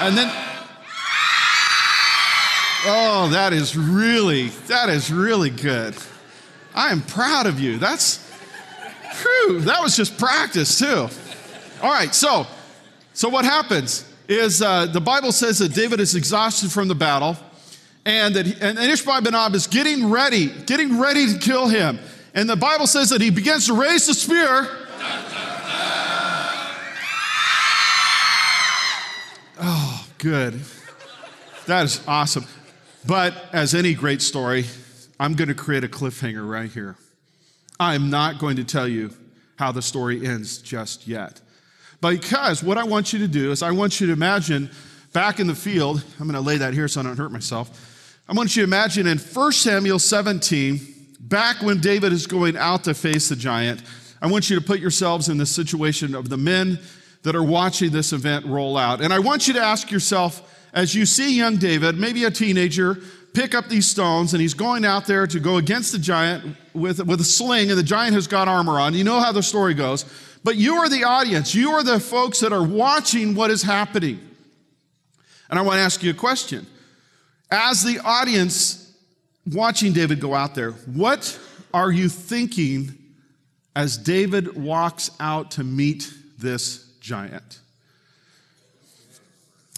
And 0.00 0.16
then, 0.16 0.28
oh, 2.86 3.28
that 3.30 3.52
is 3.52 3.76
really, 3.76 4.48
that 4.66 4.88
is 4.88 5.12
really 5.12 5.50
good. 5.50 5.94
I 6.74 6.90
am 6.90 7.02
proud 7.02 7.46
of 7.46 7.60
you. 7.60 7.78
That's, 7.78 8.18
whew, 9.20 9.60
that 9.60 9.82
was 9.82 9.96
just 9.96 10.18
practice 10.18 10.78
too. 10.78 11.08
All 11.82 11.90
right, 11.90 12.14
so, 12.14 12.46
so 13.12 13.28
what 13.28 13.44
happens 13.44 14.08
is 14.28 14.62
uh, 14.62 14.86
the 14.86 15.00
Bible 15.00 15.32
says 15.32 15.58
that 15.58 15.74
David 15.74 16.00
is 16.00 16.14
exhausted 16.14 16.70
from 16.70 16.88
the 16.88 16.94
battle, 16.94 17.36
and 18.04 18.34
that 18.34 18.46
he, 18.46 18.52
and 18.60 18.78
Ishbi-benob 18.78 19.54
is 19.54 19.66
getting 19.66 20.10
ready, 20.10 20.48
getting 20.66 20.98
ready 20.98 21.32
to 21.32 21.38
kill 21.38 21.68
him. 21.68 21.98
And 22.34 22.48
the 22.48 22.56
Bible 22.56 22.86
says 22.86 23.10
that 23.10 23.20
he 23.20 23.30
begins 23.30 23.66
to 23.66 23.74
raise 23.74 24.06
the 24.06 24.14
spear. 24.14 24.68
Oh, 29.60 30.06
good. 30.18 30.60
That 31.66 31.84
is 31.84 32.00
awesome. 32.08 32.46
But 33.06 33.34
as 33.52 33.74
any 33.74 33.94
great 33.94 34.22
story, 34.22 34.64
I'm 35.20 35.34
going 35.34 35.48
to 35.48 35.54
create 35.54 35.84
a 35.84 35.88
cliffhanger 35.88 36.48
right 36.48 36.70
here. 36.70 36.96
I'm 37.78 38.10
not 38.10 38.38
going 38.38 38.56
to 38.56 38.64
tell 38.64 38.88
you 38.88 39.10
how 39.56 39.72
the 39.72 39.82
story 39.82 40.26
ends 40.26 40.58
just 40.58 41.06
yet. 41.06 41.40
Because 42.00 42.62
what 42.62 42.78
I 42.78 42.84
want 42.84 43.12
you 43.12 43.20
to 43.20 43.28
do 43.28 43.52
is, 43.52 43.62
I 43.62 43.70
want 43.70 44.00
you 44.00 44.08
to 44.08 44.12
imagine 44.12 44.70
back 45.12 45.38
in 45.38 45.46
the 45.46 45.54
field, 45.54 46.02
I'm 46.18 46.26
going 46.26 46.34
to 46.34 46.40
lay 46.40 46.56
that 46.56 46.74
here 46.74 46.88
so 46.88 47.00
I 47.00 47.04
don't 47.04 47.16
hurt 47.16 47.30
myself. 47.30 48.18
I 48.28 48.32
want 48.32 48.56
you 48.56 48.62
to 48.62 48.68
imagine 48.68 49.06
in 49.06 49.18
1 49.18 49.52
Samuel 49.52 49.98
17, 49.98 50.80
back 51.20 51.62
when 51.62 51.80
David 51.80 52.12
is 52.12 52.26
going 52.26 52.56
out 52.56 52.84
to 52.84 52.94
face 52.94 53.28
the 53.28 53.36
giant, 53.36 53.82
I 54.20 54.26
want 54.26 54.50
you 54.50 54.58
to 54.58 54.64
put 54.64 54.80
yourselves 54.80 55.28
in 55.28 55.38
the 55.38 55.46
situation 55.46 56.14
of 56.14 56.28
the 56.28 56.36
men 56.36 56.78
that 57.22 57.36
are 57.36 57.42
watching 57.42 57.90
this 57.90 58.12
event 58.12 58.46
roll 58.46 58.76
out. 58.76 59.00
And 59.00 59.12
I 59.12 59.18
want 59.18 59.46
you 59.46 59.54
to 59.54 59.60
ask 59.60 59.90
yourself, 59.90 60.48
as 60.72 60.94
you 60.94 61.06
see 61.06 61.36
young 61.36 61.56
David, 61.56 61.96
maybe 61.96 62.24
a 62.24 62.30
teenager, 62.30 62.98
pick 63.34 63.54
up 63.54 63.68
these 63.68 63.86
stones, 63.86 64.34
and 64.34 64.40
he's 64.40 64.54
going 64.54 64.84
out 64.84 65.06
there 65.06 65.26
to 65.26 65.40
go 65.40 65.56
against 65.56 65.92
the 65.92 65.98
giant 65.98 66.56
with, 66.74 67.04
with 67.04 67.20
a 67.20 67.24
sling, 67.24 67.70
and 67.70 67.78
the 67.78 67.84
giant 67.84 68.14
has 68.14 68.26
got 68.26 68.48
armor 68.48 68.78
on. 68.78 68.94
You 68.94 69.04
know 69.04 69.20
how 69.20 69.32
the 69.32 69.42
story 69.42 69.74
goes. 69.74 70.04
But 70.44 70.56
you 70.56 70.74
are 70.74 70.88
the 70.88 71.04
audience, 71.04 71.54
you 71.54 71.70
are 71.70 71.84
the 71.84 72.00
folks 72.00 72.40
that 72.40 72.52
are 72.52 72.62
watching 72.62 73.34
what 73.34 73.50
is 73.50 73.62
happening. 73.62 74.20
And 75.48 75.58
I 75.58 75.62
want 75.62 75.76
to 75.76 75.82
ask 75.82 76.02
you 76.02 76.10
a 76.10 76.14
question. 76.14 76.66
As 77.50 77.84
the 77.84 78.00
audience 78.00 78.92
watching 79.46 79.92
David 79.92 80.18
go 80.18 80.34
out 80.34 80.54
there, 80.54 80.72
what 80.72 81.38
are 81.72 81.92
you 81.92 82.08
thinking 82.08 82.98
as 83.76 83.96
David 83.96 84.56
walks 84.56 85.10
out 85.20 85.52
to 85.52 85.64
meet 85.64 86.12
this 86.38 86.90
giant? 87.00 87.60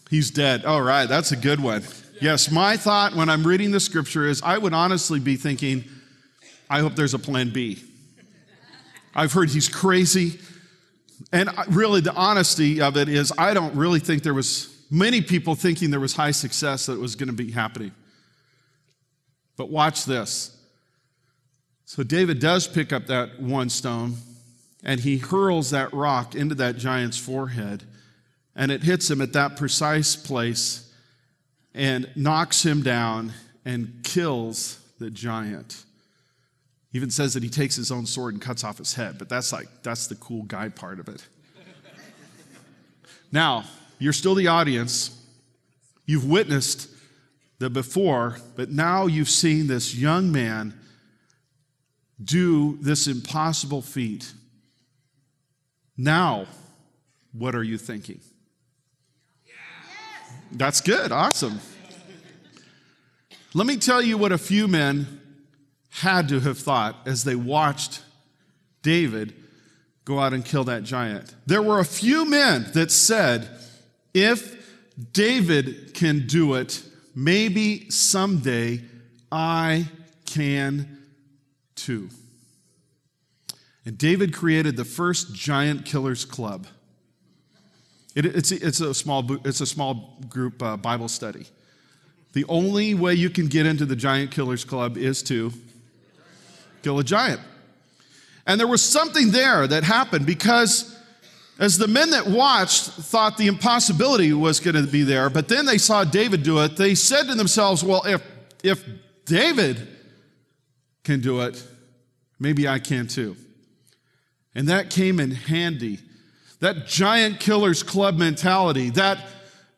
He's 0.09 0.31
dead. 0.31 0.65
All 0.65 0.83
right, 0.83 1.07
that's 1.07 1.33
a 1.33 1.37
good 1.37 1.61
one. 1.61 1.83
Yes, 2.25 2.51
my 2.51 2.79
thought 2.79 3.15
when 3.15 3.29
I'm 3.29 3.47
reading 3.47 3.71
the 3.71 3.79
scripture 3.79 4.27
is 4.27 4.41
I 4.41 4.57
would 4.57 4.73
honestly 4.73 5.21
be 5.21 5.37
thinking, 5.37 5.85
I 6.71 6.81
hope 6.81 6.95
there's 6.95 7.13
a 7.13 7.19
plan 7.19 7.51
B. 7.51 7.85
I've 9.15 9.35
heard 9.35 9.51
he's 9.51 9.69
crazy. 9.69 10.41
And 11.33 11.51
really, 11.69 12.01
the 12.01 12.15
honesty 12.15 12.81
of 12.81 12.97
it 12.97 13.11
is, 13.11 13.31
I 13.37 13.53
don't 13.53 13.77
really 13.77 14.01
think 14.01 14.23
there 14.23 14.33
was 14.33 14.75
many 14.91 15.21
people 15.21 15.55
thinking 15.55 15.91
there 15.91 16.01
was 16.01 16.17
high 16.17 16.31
success 16.31 16.87
that 16.87 16.99
was 16.99 17.15
going 17.15 17.29
to 17.29 17.35
be 17.35 17.51
happening. 17.51 17.93
But 19.59 19.69
watch 19.69 20.07
this. 20.07 20.57
So 21.85 22.03
David 22.03 22.41
does 22.41 22.67
pick 22.67 22.91
up 22.91 23.05
that 23.09 23.39
one 23.39 23.69
stone 23.69 24.15
and 24.83 24.99
he 24.99 25.19
hurls 25.19 25.73
that 25.73 25.93
rock 25.93 26.35
into 26.35 26.55
that 26.55 26.79
giant's 26.79 27.19
forehead, 27.19 27.85
and 28.57 28.73
it 28.73 28.83
hits 28.83 29.11
him 29.11 29.21
at 29.21 29.35
that 29.35 29.59
precise 29.59 30.17
place 30.17 30.84
and 31.75 32.09
knocks 32.15 32.65
him 32.65 32.83
down 32.83 33.33
and 33.65 34.01
kills 34.05 34.79
the 34.99 35.11
giant. 35.11 35.85
Even 36.93 37.11
says 37.11 37.35
that 37.35 37.43
he 37.43 37.49
takes 37.49 37.75
his 37.75 37.91
own 37.91 38.07
sword 38.07 38.35
and 38.35 38.43
cuts 38.43 38.63
off 38.63 38.79
his 38.79 38.95
head, 38.95 39.19
but 39.19 39.29
that's 39.29 39.53
like, 39.53 39.67
that's 39.83 40.07
the 40.07 40.15
cool 40.15 40.45
guy 40.45 40.69
part 40.69 41.01
of 41.01 41.09
it. 41.09 41.27
now, 43.33 43.65
you're 43.99 44.13
still 44.13 44.35
the 44.37 44.47
audience. 44.47 45.21
You've 46.07 46.29
witnessed 46.29 46.89
the 47.59 47.69
before, 47.71 48.39
but 48.55 48.71
now 48.71 49.07
you've 49.07 49.31
seen 49.31 49.67
this 49.67 49.95
young 49.95 50.31
man 50.31 50.79
do 52.23 52.79
this 52.81 53.09
impossible 53.09 53.83
feat. 53.83 54.33
Now, 55.97 56.47
what 57.33 57.55
are 57.55 57.63
you 57.63 57.79
thinking? 57.79 58.21
That's 60.55 60.81
good. 60.81 61.11
Awesome. 61.11 61.61
Let 63.55 63.67
me 63.67 63.77
tell 63.77 64.01
you 64.01 64.17
what 64.17 64.33
a 64.33 64.39
few 64.39 64.69
men 64.69 65.21
had 65.91 66.29
to 66.29 66.41
have 66.41 66.59
thought 66.59 66.97
as 67.07 67.25
they 67.25 67.37
watched 67.37 68.03
David 68.83 69.35
go 70.05 70.19
out 70.19 70.33
and 70.33 70.45
kill 70.45 70.65
that 70.65 70.83
giant. 70.83 71.35
There 71.47 71.63
were 71.63 71.81
a 71.81 71.85
few 71.85 72.29
men 72.29 72.67
that 72.75 72.91
said, 72.91 73.49
if 74.13 74.83
David 75.13 75.95
can 75.95 76.27
do 76.27 76.55
it, 76.55 76.83
maybe 77.15 77.91
someday 77.91 78.83
I 79.33 79.87
can 80.27 80.99
too. 81.75 82.11
And 83.85 83.99
David 83.99 84.33
created 84.33 84.77
the 84.77 84.85
first 84.85 85.35
giant 85.35 85.85
killers 85.85 86.25
club. 86.25 86.67
It, 88.15 88.27
it's, 88.27 88.53
it's, 88.53 88.81
a 88.81 88.95
small, 88.95 89.25
it's 89.47 89.61
a 89.61 89.67
small 89.67 90.17
group 90.29 90.63
uh, 90.63 90.77
Bible 90.77 91.09
study. 91.09 91.47
The 92.33 92.45
only 92.49 92.95
way 92.95 93.15
you 93.15 93.31
can 93.31 93.47
get 93.47 93.67
into 93.67 93.87
the 93.87 93.97
Giant 93.97 94.31
Killers 94.31 94.65
Club 94.65 94.97
is 94.97 95.23
to 95.25 95.53
kill 96.83 96.99
a 96.99 97.05
giant. 97.05 97.41
And 98.47 98.61
there 98.61 98.67
was 98.67 98.83
something 98.83 99.31
there 99.31 99.67
that 99.67 99.85
happened 99.85 100.27
because 100.27 100.95
as 101.59 101.79
the 101.79 101.89
men 101.89 102.11
that 102.11 102.27
watched 102.27 102.85
thought 102.85 103.37
the 103.39 103.47
impossibility 103.47 104.33
was 104.33 104.61
going 104.61 104.75
to 104.75 104.91
be 104.91 105.03
there, 105.03 105.31
but 105.31 105.49
then 105.49 105.67
they 105.67 105.79
saw 105.79 106.05
David 106.05 106.43
do 106.43 106.59
it, 106.61 106.77
they 106.77 106.95
said 106.95 107.29
to 107.29 107.35
themselves, 107.35 107.83
well, 107.83 108.03
if, 108.05 108.23
if 108.63 108.85
David 109.25 109.89
can 111.05 111.21
do 111.21 111.41
it, 111.41 111.63
maybe 112.39 112.67
I 112.67 112.81
can 112.81 113.07
too. 113.07 113.37
And 114.55 114.69
that 114.69 114.91
came 114.91 115.21
in 115.21 115.31
handy 115.31 116.01
that 116.65 116.87
giant 116.87 117.41
killers 117.41 117.83
club 117.83 118.17
mentality, 118.17 118.89
that, 118.89 119.19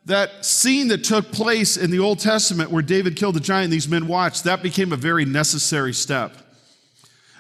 that 0.05 0.45
scene 0.45 0.87
that 0.87 1.02
took 1.02 1.33
place 1.33 1.76
in 1.76 1.90
the 1.90 1.99
Old 1.99 2.21
Testament 2.21 2.71
where 2.71 2.81
David 2.81 3.16
killed 3.16 3.35
the 3.35 3.40
giant, 3.40 3.73
these 3.73 3.88
men 3.88 4.07
watched, 4.07 4.45
that 4.45 4.62
became 4.62 4.93
a 4.93 4.97
very 4.97 5.25
necessary 5.25 5.93
step. 5.93 6.33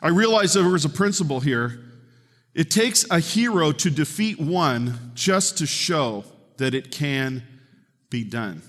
I 0.02 0.08
realized 0.08 0.56
there 0.56 0.68
was 0.68 0.84
a 0.84 0.88
principle 0.88 1.38
here. 1.38 1.78
It 2.54 2.72
takes 2.72 3.08
a 3.08 3.20
hero 3.20 3.70
to 3.70 3.88
defeat 3.88 4.40
one 4.40 5.12
just 5.14 5.58
to 5.58 5.66
show 5.66 6.24
that 6.56 6.74
it 6.74 6.90
can 6.90 7.44
be 8.10 8.24
done. 8.24 8.62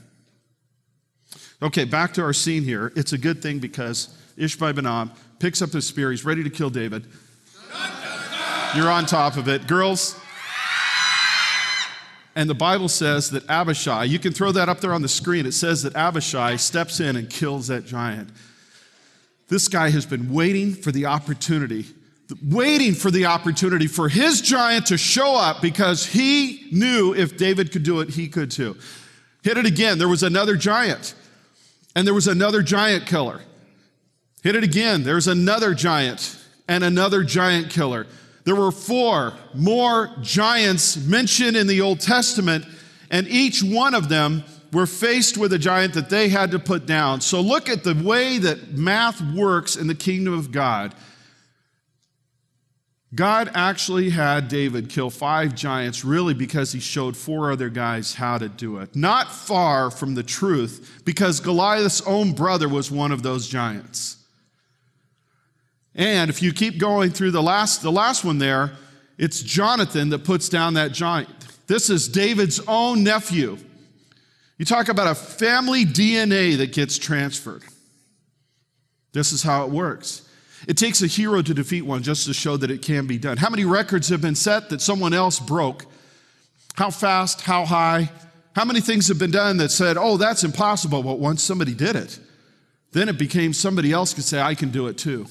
Okay, 1.59 1.85
back 1.85 2.13
to 2.13 2.21
our 2.21 2.33
scene 2.33 2.63
here. 2.63 2.93
It's 2.95 3.13
a 3.13 3.17
good 3.17 3.41
thing 3.41 3.57
because 3.57 4.15
Ishbi-benob 4.37 5.09
picks 5.39 5.63
up 5.63 5.71
his 5.71 5.87
spear. 5.87 6.11
He's 6.11 6.23
ready 6.23 6.43
to 6.43 6.51
kill 6.51 6.69
David. 6.69 7.07
You're 8.75 8.91
on 8.91 9.07
top 9.07 9.37
of 9.37 9.47
it. 9.47 9.65
Girls, 9.65 10.19
And 12.37 12.47
the 12.47 12.53
Bible 12.53 12.87
says 12.87 13.31
that 13.31 13.49
Abishai, 13.49 14.03
you 14.03 14.19
can 14.19 14.31
throw 14.31 14.51
that 14.51 14.69
up 14.69 14.79
there 14.79 14.93
on 14.93 15.01
the 15.01 15.07
screen. 15.07 15.47
It 15.47 15.53
says 15.53 15.81
that 15.81 15.95
Abishai 15.95 16.57
steps 16.57 16.99
in 16.99 17.15
and 17.15 17.27
kills 17.27 17.65
that 17.69 17.87
giant. 17.87 18.29
This 19.49 19.67
guy 19.67 19.89
has 19.89 20.05
been 20.05 20.31
waiting 20.31 20.75
for 20.75 20.91
the 20.91 21.07
opportunity, 21.07 21.87
waiting 22.45 22.93
for 22.93 23.09
the 23.09 23.25
opportunity 23.25 23.87
for 23.87 24.07
his 24.07 24.39
giant 24.41 24.85
to 24.85 24.99
show 24.99 25.35
up 25.35 25.63
because 25.63 26.05
he 26.05 26.67
knew 26.71 27.15
if 27.15 27.37
David 27.37 27.71
could 27.71 27.81
do 27.81 28.01
it, 28.01 28.09
he 28.09 28.27
could 28.27 28.51
too. 28.51 28.77
Hit 29.41 29.57
it 29.57 29.65
again. 29.65 29.97
There 29.97 30.07
was 30.07 30.21
another 30.21 30.55
giant, 30.55 31.15
and 31.95 32.05
there 32.05 32.13
was 32.13 32.27
another 32.27 32.61
giant 32.61 33.07
killer. 33.07 33.41
Hit 34.43 34.55
it 34.55 34.63
again. 34.63 35.01
There's 35.01 35.27
another 35.27 35.73
giant 35.73 36.37
and 36.67 36.83
another 36.83 37.23
giant 37.23 37.71
killer. 37.71 38.05
There 38.47 38.55
were 38.55 38.71
four 38.71 39.33
more 39.53 40.09
giants 40.21 40.95
mentioned 40.95 41.57
in 41.57 41.67
the 41.67 41.81
Old 41.81 41.99
Testament, 41.99 42.63
and 43.11 43.27
each 43.27 43.61
one 43.61 43.93
of 43.93 44.07
them 44.07 44.45
were 44.71 44.85
faced 44.85 45.37
with 45.37 45.51
a 45.51 45.59
giant 45.59 45.95
that 45.95 46.09
they 46.09 46.29
had 46.29 46.51
to 46.51 46.59
put 46.59 46.85
down. 46.85 47.19
So 47.19 47.41
look 47.41 47.67
at 47.67 47.83
the 47.83 47.93
way 47.93 48.37
that 48.37 48.71
math 48.71 49.19
works 49.33 49.75
in 49.75 49.87
the 49.87 49.95
kingdom 49.95 50.33
of 50.33 50.53
God. 50.53 50.95
God 53.13 53.51
actually 53.53 54.11
had 54.11 54.47
David 54.47 54.87
kill 54.87 55.09
five 55.09 55.53
giants 55.53 56.05
really 56.05 56.33
because 56.33 56.71
he 56.71 56.79
showed 56.79 57.17
four 57.17 57.51
other 57.51 57.67
guys 57.67 58.13
how 58.13 58.37
to 58.37 58.47
do 58.47 58.77
it. 58.77 58.95
Not 58.95 59.29
far 59.29 59.91
from 59.91 60.15
the 60.15 60.23
truth 60.23 61.01
because 61.03 61.41
Goliath's 61.41 61.99
own 62.07 62.31
brother 62.31 62.69
was 62.69 62.89
one 62.89 63.11
of 63.11 63.23
those 63.23 63.49
giants. 63.49 64.16
And 65.97 66.29
if 66.29 66.43
you 66.43 66.53
keep 66.53 66.77
going 66.77 67.09
through 67.09 67.31
the 67.31 67.41
last, 67.41 67.81
the 67.81 67.91
last 67.91 68.23
one 68.23 68.37
there, 68.37 68.73
it's 69.17 69.41
Jonathan 69.41 70.09
that 70.09 70.23
puts 70.23 70.47
down 70.47 70.75
that 70.75 70.91
giant. 70.91 71.29
This 71.65 71.89
is 71.89 72.07
David's 72.07 72.61
own 72.67 73.03
nephew. 73.03 73.57
You 74.57 74.65
talk 74.65 74.89
about 74.89 75.07
a 75.07 75.15
family 75.15 75.85
DNA 75.85 76.57
that 76.57 76.71
gets 76.71 76.97
transferred. 76.97 77.63
This 79.11 79.31
is 79.31 79.41
how 79.41 79.65
it 79.65 79.71
works. 79.71 80.21
It 80.67 80.77
takes 80.77 81.01
a 81.01 81.07
hero 81.07 81.41
to 81.41 81.53
defeat 81.53 81.81
one 81.81 82.03
just 82.03 82.25
to 82.27 82.33
show 82.33 82.57
that 82.57 82.71
it 82.71 82.81
can 82.81 83.07
be 83.07 83.17
done. 83.17 83.37
How 83.37 83.49
many 83.49 83.65
records 83.65 84.09
have 84.09 84.21
been 84.21 84.35
set 84.35 84.69
that 84.69 84.81
someone 84.81 85.13
else 85.13 85.39
broke? 85.39 85.85
How 86.75 86.91
fast? 86.91 87.41
How 87.41 87.65
high? 87.65 88.11
How 88.55 88.65
many 88.65 88.81
things 88.81 89.07
have 89.07 89.19
been 89.19 89.31
done 89.31 89.57
that 89.57 89.69
said, 89.69 89.97
oh, 89.97 90.17
that's 90.17 90.43
impossible, 90.43 91.03
but 91.03 91.19
once 91.19 91.43
somebody 91.43 91.73
did 91.73 91.95
it, 91.95 92.19
then 92.91 93.09
it 93.09 93.17
became 93.17 93.53
somebody 93.53 93.91
else 93.91 94.13
could 94.13 94.23
say, 94.23 94.39
I 94.39 94.55
can 94.55 94.69
do 94.69 94.87
it 94.87 94.97
too. 94.97 95.27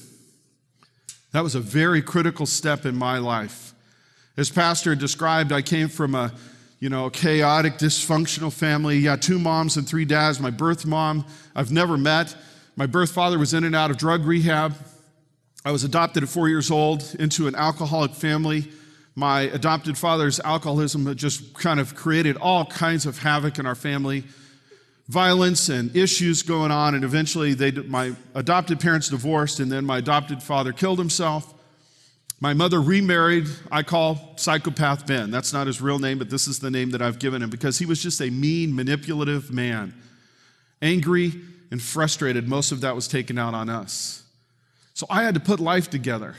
That 1.37 1.43
was 1.43 1.53
a 1.53 1.59
very 1.59 2.01
critical 2.01 2.47
step 2.47 2.83
in 2.83 2.95
my 2.95 3.19
life. 3.19 3.75
As 4.37 4.49
Pastor 4.49 4.95
described, 4.95 5.51
I 5.51 5.61
came 5.61 5.87
from 5.87 6.15
a 6.15 6.33
you 6.79 6.89
know, 6.89 7.11
chaotic, 7.11 7.73
dysfunctional 7.73 8.51
family. 8.51 8.97
Yeah, 8.97 9.17
two 9.17 9.37
moms 9.37 9.77
and 9.77 9.87
three 9.87 10.03
dads. 10.03 10.39
My 10.39 10.49
birth 10.49 10.83
mom, 10.87 11.27
I've 11.55 11.71
never 11.71 11.95
met. 11.95 12.35
My 12.75 12.87
birth 12.87 13.11
father 13.11 13.37
was 13.37 13.53
in 13.53 13.65
and 13.65 13.75
out 13.75 13.91
of 13.91 13.97
drug 13.97 14.25
rehab. 14.25 14.73
I 15.63 15.69
was 15.69 15.83
adopted 15.83 16.23
at 16.23 16.29
four 16.29 16.49
years 16.49 16.71
old 16.71 17.03
into 17.19 17.45
an 17.47 17.53
alcoholic 17.53 18.13
family. 18.13 18.71
My 19.13 19.41
adopted 19.41 19.95
father's 19.95 20.39
alcoholism 20.39 21.05
had 21.05 21.17
just 21.17 21.53
kind 21.53 21.79
of 21.79 21.93
created 21.93 22.37
all 22.37 22.65
kinds 22.65 23.05
of 23.05 23.19
havoc 23.19 23.59
in 23.59 23.67
our 23.67 23.75
family 23.75 24.23
violence 25.07 25.69
and 25.69 25.95
issues 25.95 26.43
going 26.43 26.71
on, 26.71 26.95
and 26.95 27.03
eventually 27.03 27.53
they, 27.53 27.71
my 27.71 28.13
adopted 28.35 28.79
parents 28.79 29.09
divorced, 29.09 29.59
and 29.59 29.71
then 29.71 29.85
my 29.85 29.99
adopted 29.99 30.43
father 30.43 30.73
killed 30.73 30.99
himself. 30.99 31.53
My 32.39 32.53
mother 32.53 32.79
remarried, 32.81 33.47
I 33.71 33.81
call 33.81 34.33
psychopath 34.35 35.07
Ben. 35.07 35.31
That's 35.31 35.53
not 35.53 35.65
his 35.65 35.81
real 35.81 35.97
name, 35.97 36.19
but 36.19 36.29
this 36.29 36.47
is 36.47 36.59
the 36.59 36.69
name 36.69 36.91
that 36.91 37.01
I've 37.01 37.17
given 37.17 37.41
him 37.41 37.49
because 37.49 37.79
he 37.79 37.85
was 37.85 38.01
just 38.01 38.21
a 38.21 38.29
mean, 38.29 38.75
manipulative 38.75 39.51
man. 39.51 39.95
Angry 40.81 41.33
and 41.71 41.81
frustrated, 41.81 42.47
most 42.47 42.71
of 42.71 42.81
that 42.81 42.93
was 42.93 43.07
taken 43.07 43.39
out 43.39 43.55
on 43.55 43.69
us. 43.69 44.23
So 44.93 45.07
I 45.09 45.23
had 45.23 45.33
to 45.33 45.39
put 45.39 45.59
life 45.59 45.89
together. 45.89 46.35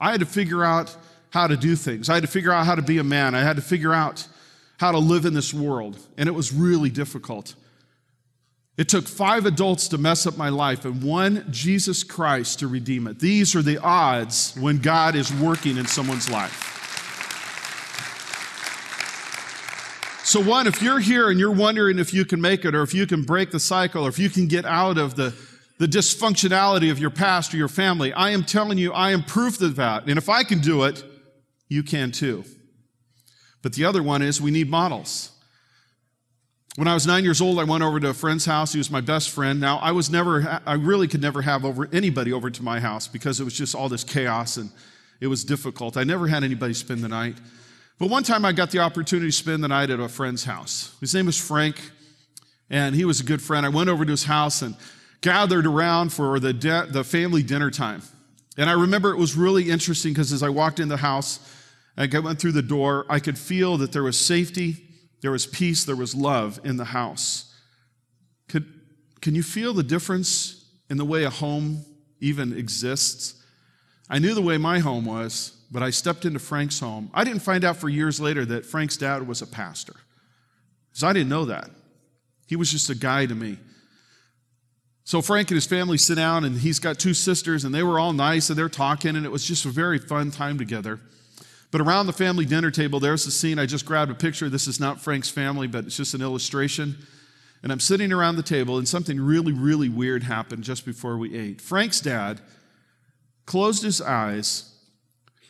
I 0.00 0.12
had 0.12 0.20
to 0.20 0.26
figure 0.26 0.64
out 0.64 0.96
how 1.30 1.46
to 1.46 1.56
do 1.56 1.76
things. 1.76 2.08
I 2.08 2.14
had 2.14 2.22
to 2.22 2.28
figure 2.28 2.52
out 2.52 2.64
how 2.64 2.74
to 2.74 2.82
be 2.82 2.96
a 2.98 3.04
man. 3.04 3.34
I 3.34 3.40
had 3.40 3.56
to 3.56 3.62
figure 3.62 3.92
out 3.92 4.26
how 4.78 4.92
to 4.92 4.98
live 4.98 5.26
in 5.26 5.34
this 5.34 5.52
world. 5.52 5.98
And 6.16 6.26
it 6.26 6.32
was 6.32 6.54
really 6.54 6.88
difficult. 6.88 7.54
It 8.78 8.88
took 8.88 9.08
five 9.08 9.44
adults 9.44 9.88
to 9.88 9.98
mess 9.98 10.24
up 10.24 10.36
my 10.36 10.50
life 10.50 10.84
and 10.84 11.02
one 11.02 11.44
Jesus 11.50 12.04
Christ 12.04 12.60
to 12.60 12.68
redeem 12.68 13.08
it. 13.08 13.18
These 13.18 13.56
are 13.56 13.62
the 13.62 13.78
odds 13.78 14.54
when 14.56 14.78
God 14.78 15.16
is 15.16 15.34
working 15.34 15.76
in 15.76 15.86
someone's 15.86 16.30
life. 16.30 16.76
So, 20.24 20.40
one, 20.40 20.68
if 20.68 20.80
you're 20.80 21.00
here 21.00 21.28
and 21.28 21.40
you're 21.40 21.50
wondering 21.50 21.98
if 21.98 22.14
you 22.14 22.24
can 22.24 22.40
make 22.40 22.64
it 22.64 22.74
or 22.74 22.82
if 22.82 22.94
you 22.94 23.04
can 23.06 23.24
break 23.24 23.50
the 23.50 23.58
cycle 23.58 24.06
or 24.06 24.10
if 24.10 24.18
you 24.18 24.30
can 24.30 24.46
get 24.46 24.64
out 24.64 24.96
of 24.96 25.16
the, 25.16 25.34
the 25.78 25.86
dysfunctionality 25.86 26.88
of 26.90 27.00
your 27.00 27.10
past 27.10 27.52
or 27.52 27.56
your 27.56 27.66
family, 27.66 28.12
I 28.12 28.30
am 28.30 28.44
telling 28.44 28.78
you, 28.78 28.92
I 28.92 29.10
am 29.10 29.24
proof 29.24 29.60
of 29.60 29.74
that. 29.76 30.06
And 30.06 30.18
if 30.18 30.28
I 30.28 30.44
can 30.44 30.60
do 30.60 30.84
it, 30.84 31.02
you 31.66 31.82
can 31.82 32.12
too. 32.12 32.44
But 33.60 33.72
the 33.72 33.86
other 33.86 34.04
one 34.04 34.22
is 34.22 34.40
we 34.40 34.52
need 34.52 34.70
models. 34.70 35.32
When 36.76 36.86
I 36.86 36.94
was 36.94 37.06
nine 37.06 37.24
years 37.24 37.40
old, 37.40 37.58
I 37.58 37.64
went 37.64 37.82
over 37.82 37.98
to 37.98 38.10
a 38.10 38.14
friend's 38.14 38.44
house. 38.44 38.72
He 38.72 38.78
was 38.78 38.90
my 38.90 39.00
best 39.00 39.30
friend. 39.30 39.60
Now, 39.60 39.78
I 39.78 39.90
was 39.90 40.10
never, 40.10 40.60
I 40.64 40.74
really 40.74 41.08
could 41.08 41.20
never 41.20 41.42
have 41.42 41.64
over 41.64 41.88
anybody 41.92 42.32
over 42.32 42.50
to 42.50 42.62
my 42.62 42.78
house 42.78 43.08
because 43.08 43.40
it 43.40 43.44
was 43.44 43.54
just 43.54 43.74
all 43.74 43.88
this 43.88 44.04
chaos 44.04 44.56
and 44.56 44.70
it 45.20 45.26
was 45.26 45.44
difficult. 45.44 45.96
I 45.96 46.04
never 46.04 46.28
had 46.28 46.44
anybody 46.44 46.74
spend 46.74 47.02
the 47.02 47.08
night. 47.08 47.36
But 47.98 48.10
one 48.10 48.22
time 48.22 48.44
I 48.44 48.52
got 48.52 48.70
the 48.70 48.78
opportunity 48.78 49.28
to 49.28 49.32
spend 49.32 49.64
the 49.64 49.68
night 49.68 49.90
at 49.90 49.98
a 49.98 50.08
friend's 50.08 50.44
house. 50.44 50.94
His 51.00 51.14
name 51.14 51.26
was 51.26 51.36
Frank, 51.36 51.90
and 52.70 52.94
he 52.94 53.04
was 53.04 53.18
a 53.18 53.24
good 53.24 53.42
friend. 53.42 53.66
I 53.66 53.70
went 53.70 53.90
over 53.90 54.04
to 54.04 54.10
his 54.10 54.24
house 54.24 54.62
and 54.62 54.76
gathered 55.20 55.66
around 55.66 56.12
for 56.12 56.38
the, 56.38 56.52
de- 56.52 56.86
the 56.90 57.02
family 57.02 57.42
dinner 57.42 57.72
time. 57.72 58.02
And 58.56 58.70
I 58.70 58.74
remember 58.74 59.10
it 59.10 59.18
was 59.18 59.34
really 59.34 59.68
interesting 59.68 60.12
because 60.12 60.32
as 60.32 60.44
I 60.44 60.48
walked 60.48 60.78
in 60.78 60.86
the 60.86 60.96
house, 60.96 61.40
and 61.96 62.14
I 62.14 62.18
went 62.20 62.38
through 62.38 62.52
the 62.52 62.62
door, 62.62 63.04
I 63.08 63.18
could 63.18 63.36
feel 63.36 63.78
that 63.78 63.90
there 63.90 64.04
was 64.04 64.16
safety 64.16 64.87
there 65.20 65.30
was 65.30 65.46
peace, 65.46 65.84
there 65.84 65.96
was 65.96 66.14
love 66.14 66.60
in 66.64 66.76
the 66.76 66.86
house. 66.86 67.54
Could, 68.48 68.66
can 69.20 69.34
you 69.34 69.42
feel 69.42 69.74
the 69.74 69.82
difference 69.82 70.64
in 70.88 70.96
the 70.96 71.04
way 71.04 71.24
a 71.24 71.30
home 71.30 71.84
even 72.20 72.56
exists? 72.56 73.34
I 74.08 74.18
knew 74.18 74.34
the 74.34 74.42
way 74.42 74.56
my 74.58 74.78
home 74.78 75.04
was, 75.04 75.60
but 75.70 75.82
I 75.82 75.90
stepped 75.90 76.24
into 76.24 76.38
Frank's 76.38 76.80
home. 76.80 77.10
I 77.12 77.24
didn't 77.24 77.42
find 77.42 77.64
out 77.64 77.76
for 77.76 77.88
years 77.88 78.20
later 78.20 78.44
that 78.46 78.64
Frank's 78.64 78.96
dad 78.96 79.26
was 79.26 79.42
a 79.42 79.46
pastor, 79.46 79.96
because 80.90 81.04
I 81.04 81.12
didn't 81.12 81.28
know 81.28 81.44
that. 81.46 81.70
He 82.46 82.56
was 82.56 82.70
just 82.70 82.88
a 82.88 82.94
guy 82.94 83.26
to 83.26 83.34
me. 83.34 83.58
So 85.04 85.20
Frank 85.20 85.50
and 85.50 85.56
his 85.56 85.66
family 85.66 85.98
sit 85.98 86.14
down, 86.14 86.44
and 86.44 86.58
he's 86.58 86.78
got 86.78 86.98
two 86.98 87.14
sisters, 87.14 87.64
and 87.64 87.74
they 87.74 87.82
were 87.82 87.98
all 87.98 88.12
nice, 88.12 88.50
and 88.50 88.58
they're 88.58 88.68
talking, 88.68 89.16
and 89.16 89.26
it 89.26 89.32
was 89.32 89.44
just 89.44 89.64
a 89.64 89.70
very 89.70 89.98
fun 89.98 90.30
time 90.30 90.58
together. 90.58 91.00
But 91.70 91.80
around 91.80 92.06
the 92.06 92.12
family 92.12 92.44
dinner 92.44 92.70
table, 92.70 92.98
there's 92.98 93.26
a 93.26 93.30
scene. 93.30 93.58
I 93.58 93.66
just 93.66 93.84
grabbed 93.84 94.10
a 94.10 94.14
picture. 94.14 94.48
This 94.48 94.66
is 94.66 94.80
not 94.80 95.00
Frank's 95.00 95.28
family, 95.28 95.66
but 95.66 95.84
it's 95.84 95.96
just 95.96 96.14
an 96.14 96.22
illustration. 96.22 96.96
And 97.62 97.70
I'm 97.70 97.80
sitting 97.80 98.12
around 98.12 98.36
the 98.36 98.42
table, 98.42 98.78
and 98.78 98.88
something 98.88 99.20
really, 99.20 99.52
really 99.52 99.88
weird 99.88 100.22
happened 100.22 100.64
just 100.64 100.86
before 100.86 101.18
we 101.18 101.36
ate. 101.36 101.60
Frank's 101.60 102.00
dad 102.00 102.40
closed 103.44 103.82
his 103.82 104.00
eyes, 104.00 104.74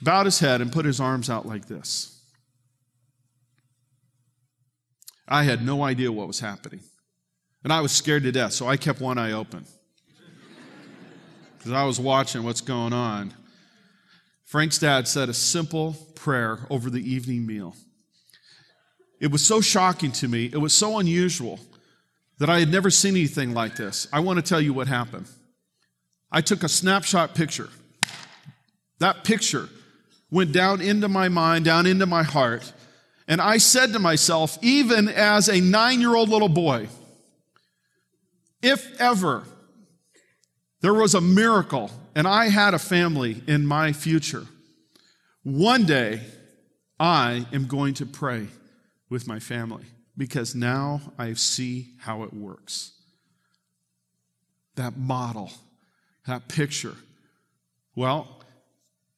bowed 0.03 0.27
his 0.27 0.41
head, 0.41 0.61
and 0.61 0.73
put 0.73 0.85
his 0.85 1.01
arms 1.01 1.31
out 1.31 1.47
like 1.47 1.67
this. 1.67 2.21
I 5.29 5.43
had 5.45 5.65
no 5.65 5.83
idea 5.83 6.11
what 6.11 6.27
was 6.27 6.41
happening. 6.41 6.81
And 7.63 7.73
I 7.73 7.81
was 7.81 7.93
scared 7.93 8.23
to 8.23 8.33
death, 8.33 8.55
so 8.55 8.67
I 8.67 8.77
kept 8.77 9.01
one 9.01 9.19
eye 9.19 9.33
open. 9.33 9.65
Because 11.59 11.73
I 11.73 11.85
was 11.85 11.99
watching 11.99 12.45
what's 12.45 12.61
going 12.61 12.93
on. 12.93 13.35
Frank's 14.49 14.79
dad 14.79 15.07
said 15.07 15.29
a 15.29 15.35
simple 15.35 15.95
prayer 16.15 16.61
over 16.71 16.89
the 16.89 17.03
evening 17.03 17.45
meal. 17.45 17.77
It 19.21 19.31
was 19.31 19.45
so 19.45 19.61
shocking 19.61 20.11
to 20.13 20.27
me, 20.27 20.47
it 20.47 20.57
was 20.57 20.73
so 20.73 20.99
unusual 20.99 21.61
that 22.39 22.49
I 22.49 22.59
had 22.59 22.71
never 22.71 22.89
seen 22.89 23.15
anything 23.15 23.53
like 23.53 23.77
this. 23.77 24.09
I 24.11 24.21
want 24.21 24.39
to 24.39 24.43
tell 24.43 24.59
you 24.59 24.73
what 24.73 24.89
happened. 24.89 25.27
I 26.33 26.41
took 26.41 26.63
a 26.63 26.69
snapshot 26.69 27.35
picture. 27.35 27.69
That 29.01 29.23
picture 29.23 29.69
went 30.31 30.53
down 30.53 30.81
into 30.81 31.09
my 31.09 31.29
mind, 31.29 31.67
down 31.67 31.85
into 31.85 32.07
my 32.07 32.23
heart, 32.23 32.73
and 33.27 33.43
I 33.43 33.59
said 33.59 33.93
to 33.93 33.99
myself, 33.99 34.57
even 34.63 35.09
as 35.09 35.51
a 35.51 35.61
nine 35.61 36.01
year 36.01 36.15
old 36.15 36.31
little 36.31 36.49
boy, 36.49 36.89
if 38.63 38.99
ever 38.99 39.45
there 40.81 40.95
was 40.95 41.15
a 41.15 41.21
miracle 41.21 41.91
and 42.19 42.27
I 42.27 42.49
had 42.49 42.75
a 42.75 42.81
family 42.81 43.43
in 43.47 43.65
my 43.65 43.93
future. 43.93 44.45
One 45.45 45.87
day, 45.87 46.21
I 46.99 47.47
am 47.53 47.69
going 47.69 47.95
to 47.95 48.07
pray 48.07 48.49
with 49.09 49.29
my 49.29 49.39
family 49.39 49.85
because 50.17 50.53
now 50.53 51.01
I 51.17 51.35
see 51.35 51.91
how 52.01 52.25
it 52.25 52.35
works. 52.35 52.91
That 54.75 54.97
model, 54.99 55.53
that 56.27 56.49
picture. 56.49 56.97
Well, 57.95 58.35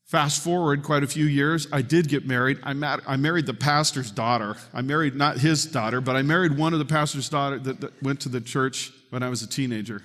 Fast 0.05 0.43
forward 0.43 0.83
quite 0.83 1.05
a 1.05 1.07
few 1.07 1.25
years, 1.25 1.69
I 1.73 1.83
did 1.83 2.09
get 2.09 2.27
married. 2.27 2.59
I, 2.65 2.73
mat- 2.73 3.01
I 3.07 3.17
married 3.17 3.47
the 3.47 3.55
pastor's 3.55 4.11
daughter. 4.11 4.57
I 4.75 4.83
married 4.83 5.15
not 5.15 5.39
his 5.39 5.65
daughter, 5.65 6.01
but 6.01 6.17
I 6.17 6.23
married 6.23 6.59
one 6.59 6.73
of 6.73 6.81
the 6.81 6.85
pastor's 6.85 7.29
daughter 7.29 7.61
that, 7.61 7.81
that 7.81 8.03
went 8.03 8.19
to 8.23 8.29
the 8.29 8.41
church 8.41 8.91
when 9.11 9.23
I 9.23 9.29
was 9.29 9.43
a 9.43 9.47
teenager. 9.47 10.03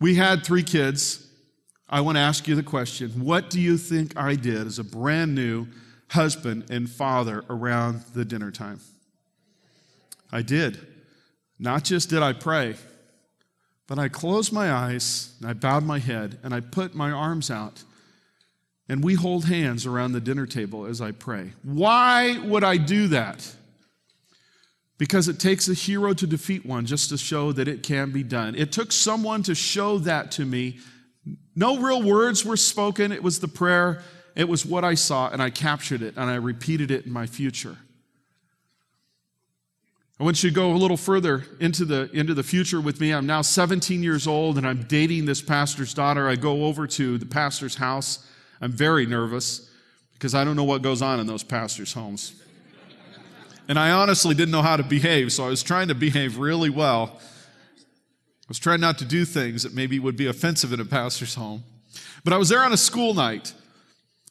We 0.00 0.14
had 0.14 0.44
three 0.44 0.62
kids. 0.62 1.23
I 1.88 2.00
want 2.00 2.16
to 2.16 2.20
ask 2.20 2.48
you 2.48 2.54
the 2.54 2.62
question 2.62 3.24
What 3.24 3.50
do 3.50 3.60
you 3.60 3.76
think 3.76 4.16
I 4.16 4.34
did 4.34 4.66
as 4.66 4.78
a 4.78 4.84
brand 4.84 5.34
new 5.34 5.66
husband 6.10 6.70
and 6.70 6.88
father 6.88 7.44
around 7.48 8.02
the 8.14 8.24
dinner 8.24 8.50
time? 8.50 8.80
I 10.32 10.42
did. 10.42 10.86
Not 11.58 11.84
just 11.84 12.10
did 12.10 12.22
I 12.22 12.32
pray, 12.32 12.74
but 13.86 13.98
I 13.98 14.08
closed 14.08 14.52
my 14.52 14.72
eyes, 14.72 15.34
and 15.40 15.48
I 15.48 15.52
bowed 15.52 15.84
my 15.84 15.98
head, 15.98 16.38
and 16.42 16.52
I 16.52 16.60
put 16.60 16.94
my 16.94 17.10
arms 17.10 17.50
out 17.50 17.84
and 18.88 19.02
we 19.02 19.14
hold 19.14 19.46
hands 19.46 19.86
around 19.86 20.12
the 20.12 20.20
dinner 20.20 20.46
table 20.46 20.86
as 20.86 21.00
I 21.00 21.12
pray. 21.12 21.52
Why 21.62 22.38
would 22.38 22.64
I 22.64 22.76
do 22.76 23.08
that? 23.08 23.54
Because 24.98 25.26
it 25.26 25.40
takes 25.40 25.68
a 25.68 25.74
hero 25.74 26.12
to 26.14 26.26
defeat 26.26 26.64
one 26.66 26.86
just 26.86 27.08
to 27.08 27.18
show 27.18 27.52
that 27.52 27.66
it 27.66 27.82
can 27.82 28.10
be 28.10 28.22
done. 28.22 28.54
It 28.54 28.72
took 28.72 28.92
someone 28.92 29.42
to 29.44 29.54
show 29.54 29.98
that 29.98 30.30
to 30.32 30.44
me. 30.44 30.78
No 31.56 31.78
real 31.78 32.02
words 32.02 32.44
were 32.44 32.56
spoken, 32.56 33.12
it 33.12 33.22
was 33.22 33.40
the 33.40 33.48
prayer, 33.48 34.02
it 34.34 34.48
was 34.48 34.66
what 34.66 34.84
I 34.84 34.94
saw, 34.94 35.28
and 35.30 35.42
I 35.42 35.50
captured 35.50 36.02
it 36.02 36.14
and 36.16 36.28
I 36.28 36.34
repeated 36.34 36.90
it 36.90 37.06
in 37.06 37.12
my 37.12 37.26
future. 37.26 37.78
I 40.18 40.24
want 40.24 40.42
you 40.42 40.50
to 40.50 40.54
go 40.54 40.72
a 40.72 40.76
little 40.76 40.96
further 40.96 41.44
into 41.60 41.84
the, 41.84 42.08
into 42.12 42.34
the 42.34 42.42
future 42.42 42.80
with 42.80 43.00
me. 43.00 43.12
I'm 43.12 43.26
now 43.26 43.42
17 43.42 44.02
years 44.02 44.26
old 44.26 44.58
and 44.58 44.66
I'm 44.66 44.84
dating 44.84 45.26
this 45.26 45.42
pastor's 45.42 45.92
daughter. 45.92 46.28
I 46.28 46.36
go 46.36 46.66
over 46.66 46.86
to 46.86 47.18
the 47.18 47.26
pastor's 47.26 47.76
house 47.76 48.26
I'm 48.64 48.72
very 48.72 49.04
nervous 49.04 49.70
because 50.14 50.34
I 50.34 50.42
don't 50.42 50.56
know 50.56 50.64
what 50.64 50.80
goes 50.80 51.02
on 51.02 51.20
in 51.20 51.26
those 51.26 51.42
pastors' 51.42 51.92
homes. 51.92 52.40
And 53.68 53.78
I 53.78 53.90
honestly 53.90 54.34
didn't 54.34 54.52
know 54.52 54.62
how 54.62 54.76
to 54.76 54.82
behave, 54.82 55.32
so 55.32 55.44
I 55.44 55.48
was 55.48 55.62
trying 55.62 55.88
to 55.88 55.94
behave 55.94 56.38
really 56.38 56.70
well. 56.70 57.20
I 58.44 58.48
was 58.48 58.58
trying 58.58 58.80
not 58.80 58.98
to 58.98 59.04
do 59.04 59.24
things 59.24 59.62
that 59.62 59.74
maybe 59.74 59.98
would 59.98 60.16
be 60.16 60.26
offensive 60.26 60.72
in 60.72 60.80
a 60.80 60.84
pastor's 60.84 61.34
home. 61.34 61.64
But 62.24 62.32
I 62.32 62.36
was 62.36 62.50
there 62.50 62.62
on 62.62 62.72
a 62.72 62.76
school 62.76 63.14
night, 63.14 63.54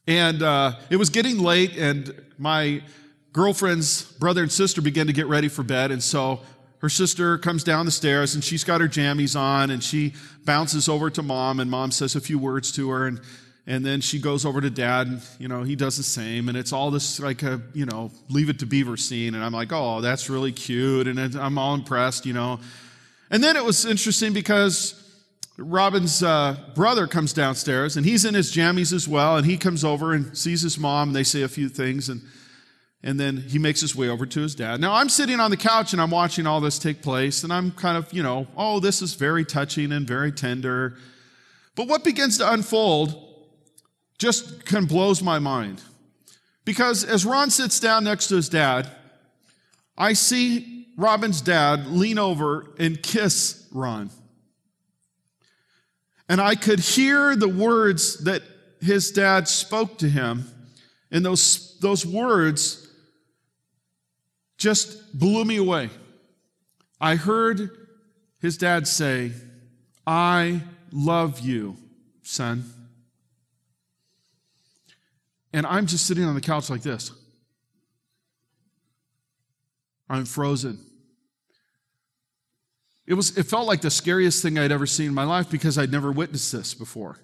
and 0.08 0.44
uh, 0.44 0.74
it 0.90 0.98
was 0.98 1.10
getting 1.10 1.40
late, 1.40 1.78
and 1.78 2.14
my 2.38 2.84
girlfriend's 3.32 4.04
brother 4.04 4.44
and 4.44 4.52
sister 4.52 4.82
began 4.82 5.08
to 5.08 5.14
get 5.14 5.26
ready 5.26 5.48
for 5.48 5.64
bed, 5.64 5.90
and 5.90 6.04
so 6.04 6.42
her 6.84 6.90
sister 6.90 7.38
comes 7.38 7.64
down 7.64 7.86
the 7.86 7.92
stairs 7.92 8.36
and 8.36 8.44
she's 8.44 8.66
got 8.66 8.82
her 8.82 8.90
jammies 8.90 9.40
on 9.40 9.72
and 9.72 9.82
she 9.82 10.14
bounces 10.44 10.90
over 10.90 11.10
to 11.10 11.24
mom 11.24 11.62
and 11.62 11.72
mom 11.72 11.92
says 11.92 12.18
a 12.18 12.20
few 12.20 12.38
words 12.38 12.74
to 12.74 12.90
her 12.90 13.08
and 13.08 13.22
and 13.66 13.86
then 13.86 14.02
she 14.02 14.20
goes 14.20 14.46
over 14.46 14.60
to 14.60 14.70
dad 14.70 15.08
and 15.08 15.22
you 15.40 15.48
know 15.48 15.64
he 15.64 15.78
does 15.78 15.96
the 15.96 16.04
same 16.04 16.50
and 16.50 16.58
it's 16.58 16.74
all 16.74 16.92
this 16.92 17.22
like 17.22 17.42
a 17.42 17.62
you 17.74 17.86
know 17.86 18.12
leave 18.30 18.50
it 18.50 18.60
to 18.60 18.66
beaver 18.66 18.98
scene 18.98 19.34
and 19.34 19.42
i'm 19.46 19.54
like 19.54 19.72
oh 19.72 20.02
that's 20.02 20.30
really 20.30 20.52
cute 20.52 21.08
and 21.08 21.18
i'm 21.38 21.58
all 21.58 21.74
impressed 21.74 22.26
you 22.26 22.34
know 22.34 22.60
and 23.34 23.44
then 23.44 23.58
it 23.58 23.66
was 23.66 23.84
interesting 23.86 24.32
because 24.32 25.00
robin's 25.58 26.24
uh, 26.24 26.56
brother 26.74 27.08
comes 27.08 27.34
downstairs 27.34 27.98
and 27.98 28.06
he's 28.06 28.24
in 28.26 28.34
his 28.34 28.52
jammies 28.52 28.94
as 28.94 29.08
well. 29.08 29.38
And 29.38 29.46
he 29.46 29.58
comes 29.58 29.84
over 29.84 30.14
and 30.14 30.36
sees 30.38 30.62
his 30.62 30.80
mom 30.80 31.10
and 31.10 31.16
they 31.16 31.24
say 31.24 31.42
a 31.42 31.48
few 31.48 31.68
things 31.68 32.08
and 32.08 32.22
and 33.06 33.20
then 33.20 33.36
he 33.36 33.60
makes 33.60 33.82
his 33.82 33.94
way 33.94 34.08
over 34.08 34.26
to 34.26 34.40
his 34.40 34.56
dad. 34.56 34.80
Now 34.80 34.94
i'm 34.94 35.10
sitting 35.10 35.40
on 35.40 35.52
the 35.52 35.58
couch 35.58 35.92
and 35.92 36.02
i'm 36.02 36.12
watching 36.12 36.48
all 36.48 36.62
this 36.62 36.80
take 36.80 37.02
place 37.02 37.44
and 37.44 37.52
i'm 37.52 37.72
kind 37.72 37.98
of 37.98 38.14
you 38.14 38.24
know 38.24 38.48
oh 38.56 38.80
this 38.80 39.02
is 39.02 39.16
very 39.16 39.44
touching 39.44 39.92
and 39.92 40.08
very 40.08 40.32
tender. 40.32 40.96
But 41.76 41.88
what 41.88 42.04
begins 42.04 42.38
to 42.38 42.54
unfold 42.54 43.20
just 44.24 44.66
kind 44.66 44.84
of 44.84 44.90
blows 44.90 45.22
my 45.22 45.40
mind. 45.40 45.82
Because 46.66 47.04
as 47.04 47.26
Ron 47.26 47.50
sits 47.50 47.80
down 47.80 48.06
next 48.06 48.28
to 48.28 48.36
his 48.36 48.48
dad, 48.48 48.90
I 49.98 50.14
see 50.14 50.83
Robin's 50.96 51.42
dad 51.42 51.88
lean 51.88 52.20
over 52.20 52.68
and 52.78 53.02
kiss 53.02 53.68
Ron. 53.72 54.10
And 56.30 56.40
I 56.40 56.56
could 56.56 56.80
hear 56.80 57.36
the 57.36 57.50
words 57.50 58.24
that 58.24 58.42
his 58.82 59.12
dad 59.12 59.48
spoke 59.48 59.98
to 60.00 60.10
him, 60.10 60.46
and 61.12 61.26
those, 61.26 61.78
those 61.80 62.06
words 62.06 62.88
just 64.58 65.18
blew 65.18 65.46
me 65.46 65.58
away. 65.58 65.90
I 67.00 67.16
heard 67.16 67.70
his 68.40 68.58
dad 68.58 68.88
say, 68.88 69.32
I 70.06 70.62
love 70.92 71.40
you, 71.40 71.78
son. 72.24 72.66
And 75.54 75.66
I'm 75.66 75.86
just 75.86 76.06
sitting 76.06 76.24
on 76.24 76.36
the 76.36 76.42
couch 76.42 76.70
like 76.70 76.82
this. 76.82 77.12
I'm 80.14 80.26
frozen. 80.26 80.80
It, 83.06 83.16
was, 83.16 83.38
it 83.38 83.44
felt 83.44 83.68
like 83.68 83.82
the 83.82 83.92
scariest 83.92 84.42
thing 84.42 84.58
I'd 84.58 84.72
ever 84.72 84.86
seen 84.86 85.08
in 85.08 85.14
my 85.14 85.26
life 85.26 85.50
because 85.50 85.78
I'd 85.78 85.92
never 85.92 86.12
witnessed 86.12 86.52
this 86.52 86.74
before. 86.74 87.18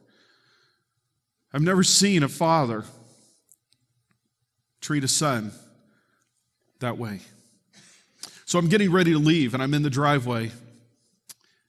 I've 1.53 1.61
never 1.61 1.83
seen 1.83 2.23
a 2.23 2.27
father 2.27 2.83
treat 4.81 5.03
a 5.03 5.07
son 5.07 5.51
that 6.79 6.97
way. 6.97 7.19
So 8.45 8.59
I'm 8.59 8.67
getting 8.67 8.91
ready 8.91 9.11
to 9.11 9.19
leave, 9.19 9.53
and 9.53 9.61
I'm 9.61 9.73
in 9.73 9.83
the 9.83 9.89
driveway, 9.89 10.51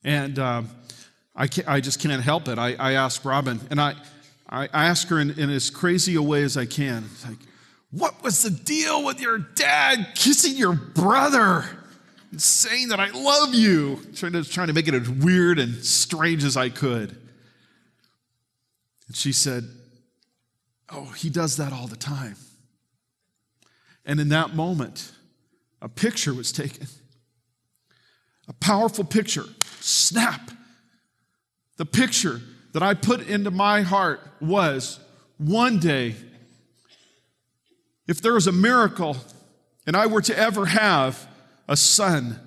and 0.03 0.39
uh, 0.39 0.63
I, 1.37 1.49
I 1.67 1.81
just 1.81 2.01
can't 2.01 2.23
help 2.23 2.49
it. 2.49 2.59
I, 2.59 2.75
I 2.75 2.93
asked 2.93 3.25
Robin, 3.25 3.61
and 3.71 3.81
I, 3.81 3.95
I 4.49 4.67
ask 4.73 5.09
her 5.09 5.21
in, 5.21 5.39
in 5.39 5.51
as 5.51 5.71
crazy 5.71 6.17
a 6.17 6.23
way 6.23 6.43
as 6.43 6.57
I 6.57 6.67
can. 6.67 7.05
Like, 7.29 7.39
what 7.91 8.23
was 8.23 8.43
the 8.43 8.51
deal 8.51 9.05
with 9.05 9.21
your 9.21 9.39
dad 9.39 10.13
kissing 10.15 10.57
your 10.57 10.75
brother 10.75 11.65
and 12.31 12.41
saying 12.41 12.89
that 12.89 13.01
I 13.01 13.11
love 13.11 13.55
you? 13.55 14.01
Trying 14.15 14.33
to, 14.33 14.45
trying 14.45 14.69
to 14.69 14.73
make 14.73 14.87
it 14.87 14.95
as 14.95 15.09
weird 15.09 15.59
and 15.59 15.85
strange 15.85 16.45
as 16.45 16.57
I 16.57 16.69
could. 16.69 17.17
And 19.09 19.17
she 19.17 19.33
said, 19.33 19.65
Oh, 20.93 21.07
he 21.07 21.31
does 21.31 21.57
that 21.57 21.73
all 21.73 21.87
the 21.87 21.97
time. 21.97 22.37
And 24.05 24.19
in 24.19 24.29
that 24.31 24.55
moment, 24.55 25.13
a 25.83 25.89
picture 25.89 26.35
was 26.35 26.53
taken. 26.53 26.87
A 28.49 28.53
powerful 28.55 29.05
picture. 29.05 29.45
Snap. 29.81 30.51
The 31.77 31.87
picture 31.87 32.41
that 32.73 32.83
I 32.83 32.95
put 32.95 33.27
into 33.29 33.51
my 33.51 33.83
heart 33.83 34.21
was 34.41 35.01
one 35.39 35.79
day, 35.79 36.17
if 38.07 38.21
there 38.21 38.35
was 38.35 38.47
a 38.47 38.53
miracle 38.53 39.17
and 39.87 39.97
I 39.97 40.07
were 40.07 40.23
to 40.23 40.39
ever 40.39 40.67
have 40.67 41.27
a 41.69 41.77
son, 41.77 42.39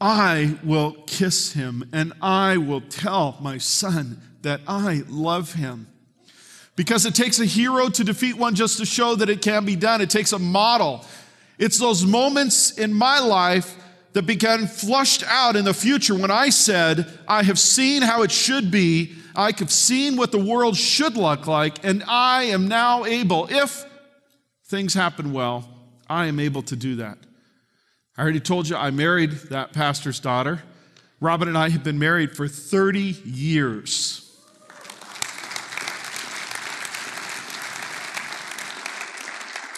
I 0.00 0.58
will 0.64 0.92
kiss 1.06 1.52
him 1.52 1.88
and 1.92 2.12
I 2.20 2.56
will 2.56 2.80
tell 2.80 3.38
my 3.40 3.58
son 3.58 4.20
that 4.42 4.60
I 4.66 5.02
love 5.08 5.54
him. 5.54 5.86
Because 6.74 7.06
it 7.06 7.14
takes 7.14 7.38
a 7.38 7.44
hero 7.44 7.88
to 7.90 8.02
defeat 8.02 8.36
one 8.36 8.54
just 8.54 8.78
to 8.78 8.86
show 8.86 9.14
that 9.16 9.28
it 9.28 9.42
can 9.42 9.64
be 9.64 9.76
done. 9.76 10.00
It 10.00 10.10
takes 10.10 10.32
a 10.32 10.38
model. 10.38 11.04
It's 11.58 11.78
those 11.78 12.04
moments 12.04 12.72
in 12.72 12.92
my 12.92 13.18
life 13.20 13.76
that 14.14 14.22
began 14.22 14.66
flushed 14.66 15.22
out 15.26 15.54
in 15.54 15.64
the 15.64 15.74
future 15.74 16.14
when 16.14 16.30
I 16.30 16.48
said, 16.48 17.06
I 17.28 17.42
have 17.42 17.58
seen 17.58 18.02
how 18.02 18.22
it 18.22 18.30
should 18.30 18.70
be 18.70 19.14
I 19.34 19.52
have 19.58 19.70
seen 19.70 20.16
what 20.16 20.32
the 20.32 20.38
world 20.38 20.76
should 20.76 21.16
look 21.16 21.46
like, 21.46 21.84
and 21.84 22.04
I 22.06 22.44
am 22.44 22.68
now 22.68 23.04
able, 23.04 23.48
if 23.50 23.84
things 24.72 24.94
happen 24.94 25.34
well, 25.34 25.68
I 26.08 26.28
am 26.28 26.40
able 26.40 26.62
to 26.62 26.74
do 26.74 26.96
that. 26.96 27.18
I 28.16 28.22
already 28.22 28.40
told 28.40 28.70
you 28.70 28.74
I 28.74 28.90
married 28.90 29.32
that 29.50 29.74
pastor's 29.74 30.18
daughter. 30.18 30.62
Robin 31.20 31.46
and 31.46 31.58
I 31.58 31.68
have 31.68 31.84
been 31.84 31.98
married 31.98 32.34
for 32.34 32.48
30 32.48 33.00
years. 33.22 34.34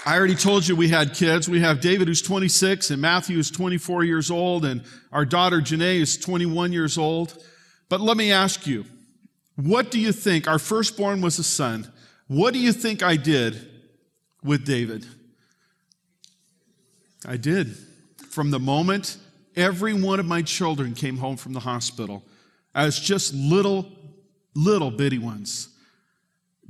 I 0.06 0.16
already 0.16 0.36
told 0.36 0.68
you 0.68 0.76
we 0.76 0.90
had 0.90 1.12
kids. 1.12 1.48
We 1.48 1.58
have 1.58 1.80
David, 1.80 2.06
who's 2.06 2.22
26, 2.22 2.92
and 2.92 3.02
Matthew, 3.02 3.34
who's 3.34 3.50
24 3.50 4.04
years 4.04 4.30
old, 4.30 4.64
and 4.64 4.84
our 5.10 5.24
daughter, 5.24 5.58
Janae, 5.58 6.02
is 6.02 6.16
21 6.18 6.72
years 6.72 6.96
old. 6.96 7.42
But 7.88 8.00
let 8.00 8.16
me 8.16 8.30
ask 8.30 8.64
you 8.64 8.84
what 9.56 9.90
do 9.90 9.98
you 9.98 10.12
think? 10.12 10.46
Our 10.46 10.60
firstborn 10.60 11.20
was 11.20 11.40
a 11.40 11.44
son. 11.44 11.92
What 12.28 12.54
do 12.54 12.60
you 12.60 12.72
think 12.72 13.02
I 13.02 13.16
did 13.16 13.73
with 14.44 14.64
David? 14.64 15.06
I 17.26 17.36
did. 17.38 17.76
From 18.30 18.50
the 18.50 18.60
moment 18.60 19.16
every 19.56 19.94
one 19.94 20.20
of 20.20 20.26
my 20.26 20.42
children 20.42 20.94
came 20.94 21.16
home 21.16 21.36
from 21.36 21.54
the 21.54 21.60
hospital 21.60 22.22
as 22.74 22.98
just 23.00 23.32
little, 23.32 23.86
little 24.54 24.90
bitty 24.90 25.18
ones, 25.18 25.68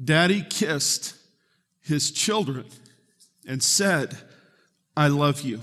Daddy 0.03 0.45
kissed 0.49 1.15
his 1.81 2.11
children 2.11 2.67
and 3.47 3.63
said, 3.63 4.17
I 4.97 5.09
love 5.09 5.41
you, 5.41 5.61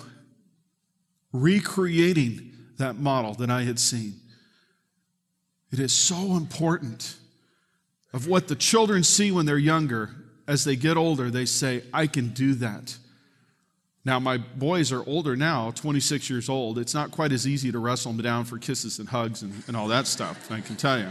recreating 1.32 2.52
that 2.78 2.98
model 2.98 3.34
that 3.36 3.50
I 3.50 3.64
had 3.64 3.80
seen. 3.80 4.16
It 5.72 5.80
is 5.80 5.94
so 5.94 6.36
important 6.36 7.16
of 8.14 8.28
what 8.28 8.48
the 8.50 8.56
children 8.56 9.04
see 9.04 9.32
when 9.32 9.46
they're 9.46 9.58
younger 9.58 10.21
as 10.52 10.66
they 10.66 10.76
get 10.76 10.98
older, 10.98 11.30
they 11.30 11.46
say, 11.46 11.82
I 11.94 12.08
can 12.08 12.28
do 12.34 12.56
that. 12.56 12.98
Now, 14.04 14.20
my 14.20 14.38
boys 14.38 14.92
are 14.92 15.02
older 15.08 15.38
now, 15.38 15.72
26 15.72 16.30
years 16.30 16.50
old. 16.50 16.78
It's 16.78 16.94
not 16.94 17.10
quite 17.10 17.32
as 17.32 17.48
easy 17.48 17.72
to 17.72 17.80
wrestle 17.80 18.12
them 18.12 18.22
down 18.22 18.44
for 18.44 18.58
kisses 18.58 19.00
and 19.00 19.08
hugs 19.08 19.44
and, 19.44 19.54
and 19.68 19.78
all 19.78 19.88
that 19.88 20.08
stuff, 20.08 20.52
I 20.52 20.60
can 20.60 20.76
tell 20.76 21.00
you. 21.00 21.08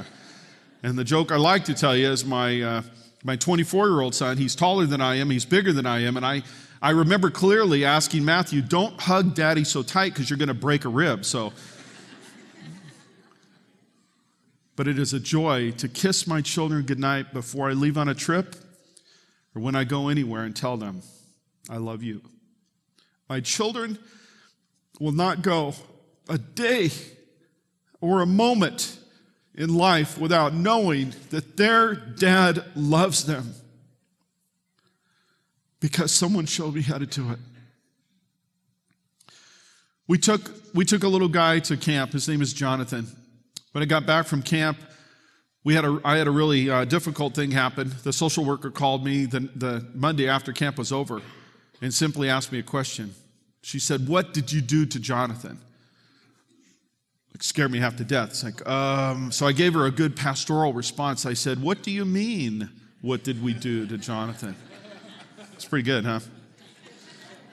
And 0.82 0.98
the 0.98 1.04
joke 1.04 1.32
I 1.32 1.36
like 1.36 1.64
to 1.64 1.74
tell 1.74 1.96
you 1.96 2.10
is 2.10 2.22
my, 2.22 2.60
uh, 2.60 2.82
my 3.24 3.34
24 3.34 3.88
year 3.88 4.02
old 4.02 4.14
son, 4.14 4.36
he's 4.36 4.54
taller 4.54 4.84
than 4.84 5.00
I 5.00 5.14
am, 5.14 5.30
he's 5.30 5.46
bigger 5.46 5.72
than 5.72 5.86
I 5.86 6.00
am, 6.00 6.18
and 6.18 6.26
I, 6.26 6.42
I 6.82 6.90
remember 6.90 7.30
clearly 7.30 7.86
asking 7.86 8.26
Matthew, 8.26 8.60
don't 8.60 9.00
hug 9.00 9.34
daddy 9.34 9.64
so 9.64 9.82
tight 9.82 10.12
because 10.12 10.28
you're 10.28 10.38
going 10.38 10.48
to 10.48 10.54
break 10.54 10.84
a 10.84 10.90
rib. 10.90 11.24
So, 11.24 11.54
but 14.76 14.86
it 14.86 14.98
is 14.98 15.14
a 15.14 15.20
joy 15.20 15.70
to 15.78 15.88
kiss 15.88 16.26
my 16.26 16.42
children 16.42 16.82
goodnight 16.82 17.32
before 17.32 17.70
I 17.70 17.72
leave 17.72 17.96
on 17.96 18.10
a 18.10 18.14
trip 18.14 18.54
or 19.54 19.62
when 19.62 19.74
I 19.74 19.84
go 19.84 20.08
anywhere 20.08 20.44
and 20.44 20.54
tell 20.54 20.76
them, 20.76 21.02
I 21.68 21.76
love 21.76 22.02
you. 22.02 22.22
My 23.28 23.40
children 23.40 23.98
will 24.98 25.12
not 25.12 25.42
go 25.42 25.74
a 26.28 26.38
day 26.38 26.90
or 28.00 28.20
a 28.20 28.26
moment 28.26 28.98
in 29.54 29.74
life 29.74 30.18
without 30.18 30.54
knowing 30.54 31.14
that 31.30 31.56
their 31.56 31.94
dad 31.94 32.64
loves 32.74 33.26
them 33.26 33.54
because 35.80 36.12
someone 36.12 36.46
showed 36.46 36.74
me 36.74 36.82
how 36.82 36.98
to 36.98 37.06
do 37.06 37.30
it. 37.30 37.38
We 40.06 40.18
took, 40.18 40.50
we 40.74 40.84
took 40.84 41.04
a 41.04 41.08
little 41.08 41.28
guy 41.28 41.60
to 41.60 41.76
camp. 41.76 42.12
His 42.12 42.28
name 42.28 42.42
is 42.42 42.52
Jonathan. 42.52 43.06
When 43.72 43.82
I 43.82 43.86
got 43.86 44.06
back 44.06 44.26
from 44.26 44.42
camp, 44.42 44.78
we 45.62 45.74
had 45.74 45.84
a, 45.84 46.00
I 46.04 46.16
had 46.16 46.26
a 46.26 46.30
really 46.30 46.70
uh, 46.70 46.84
difficult 46.84 47.34
thing 47.34 47.50
happen. 47.50 47.92
The 48.02 48.12
social 48.12 48.44
worker 48.44 48.70
called 48.70 49.04
me 49.04 49.26
the, 49.26 49.40
the 49.40 49.86
Monday 49.94 50.28
after 50.28 50.52
camp 50.52 50.78
was 50.78 50.90
over 50.90 51.20
and 51.82 51.92
simply 51.92 52.28
asked 52.28 52.50
me 52.52 52.58
a 52.58 52.62
question. 52.62 53.14
She 53.62 53.78
said, 53.78 54.08
What 54.08 54.32
did 54.32 54.52
you 54.52 54.60
do 54.60 54.86
to 54.86 54.98
Jonathan? 54.98 55.58
It 57.34 57.42
scared 57.42 57.70
me 57.70 57.78
half 57.78 57.96
to 57.96 58.04
death. 58.04 58.30
It's 58.30 58.44
like, 58.44 58.66
um, 58.68 59.30
so 59.30 59.46
I 59.46 59.52
gave 59.52 59.74
her 59.74 59.86
a 59.86 59.90
good 59.90 60.16
pastoral 60.16 60.72
response. 60.72 61.26
I 61.26 61.34
said, 61.34 61.62
What 61.62 61.82
do 61.82 61.90
you 61.90 62.04
mean, 62.04 62.70
what 63.02 63.22
did 63.22 63.42
we 63.42 63.52
do 63.52 63.86
to 63.86 63.98
Jonathan? 63.98 64.56
It's 65.52 65.66
pretty 65.66 65.84
good, 65.84 66.06
huh? 66.06 66.20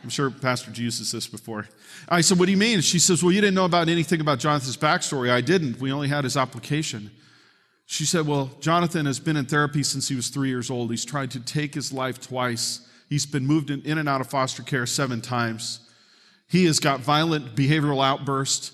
I'm 0.02 0.10
sure 0.10 0.30
Pastor 0.30 0.72
uses 0.72 1.12
this 1.12 1.28
before. 1.28 1.68
I 2.08 2.22
said, 2.22 2.40
What 2.40 2.46
do 2.46 2.52
you 2.52 2.58
mean? 2.58 2.80
She 2.80 3.00
says, 3.00 3.22
Well, 3.22 3.34
you 3.34 3.42
didn't 3.42 3.56
know 3.56 3.66
about 3.66 3.90
anything 3.90 4.22
about 4.22 4.40
Jonathan's 4.40 4.78
backstory. 4.78 5.30
I 5.30 5.42
didn't. 5.42 5.82
We 5.82 5.92
only 5.92 6.08
had 6.08 6.24
his 6.24 6.38
application. 6.38 7.12
She 7.90 8.06
said, 8.06 8.28
Well, 8.28 8.52
Jonathan 8.60 9.06
has 9.06 9.18
been 9.18 9.38
in 9.38 9.46
therapy 9.46 9.82
since 9.82 10.10
he 10.10 10.16
was 10.16 10.28
three 10.28 10.50
years 10.50 10.70
old. 10.70 10.92
He's 10.92 11.06
tried 11.06 11.32
to 11.32 11.40
take 11.40 11.74
his 11.74 11.92
life 11.92 12.20
twice. 12.20 12.82
He's 13.10 13.26
been 13.26 13.48
moved 13.48 13.72
in, 13.72 13.82
in 13.84 13.98
and 13.98 14.10
out 14.10 14.20
of 14.20 14.28
foster 14.28 14.62
care 14.62 14.86
seven 14.86 15.22
times. 15.22 15.80
He 16.50 16.66
has 16.66 16.80
got 16.80 17.00
violent 17.00 17.56
behavioral 17.56 18.06
outbursts. 18.06 18.74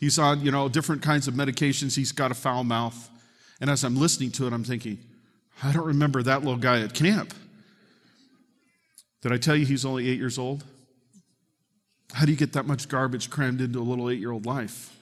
He's 0.00 0.18
on, 0.18 0.40
you 0.40 0.50
know, 0.50 0.70
different 0.70 1.02
kinds 1.02 1.28
of 1.28 1.34
medications. 1.34 1.94
He's 1.94 2.12
got 2.12 2.30
a 2.30 2.34
foul 2.34 2.64
mouth. 2.64 3.10
And 3.60 3.68
as 3.68 3.84
I'm 3.84 3.96
listening 3.96 4.30
to 4.32 4.46
it, 4.46 4.54
I'm 4.54 4.64
thinking, 4.64 4.98
I 5.62 5.72
don't 5.72 5.86
remember 5.86 6.22
that 6.22 6.40
little 6.40 6.56
guy 6.56 6.80
at 6.80 6.94
camp. 6.94 7.34
Did 9.20 9.32
I 9.32 9.36
tell 9.36 9.54
you 9.54 9.66
he's 9.66 9.84
only 9.84 10.08
eight 10.08 10.18
years 10.18 10.38
old? 10.38 10.64
How 12.14 12.24
do 12.24 12.32
you 12.32 12.38
get 12.38 12.54
that 12.54 12.66
much 12.66 12.88
garbage 12.88 13.28
crammed 13.28 13.60
into 13.60 13.78
a 13.78 13.82
little 13.84 14.08
eight 14.08 14.18
year 14.18 14.32
old 14.32 14.46
life? 14.46 14.96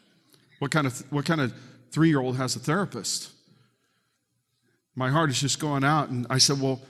What 0.58 0.72
kind 0.72 0.88
of, 0.88 1.00
what 1.12 1.24
kind 1.24 1.40
of 1.40 1.54
three 1.90 2.08
year 2.08 2.20
old 2.20 2.36
has 2.36 2.56
a 2.56 2.58
therapist? 2.58 3.30
My 4.94 5.10
heart 5.10 5.30
is 5.30 5.40
just 5.40 5.60
going 5.60 5.84
out. 5.84 6.08
And 6.08 6.26
I 6.28 6.38
said, 6.38 6.60
Well, 6.60 6.80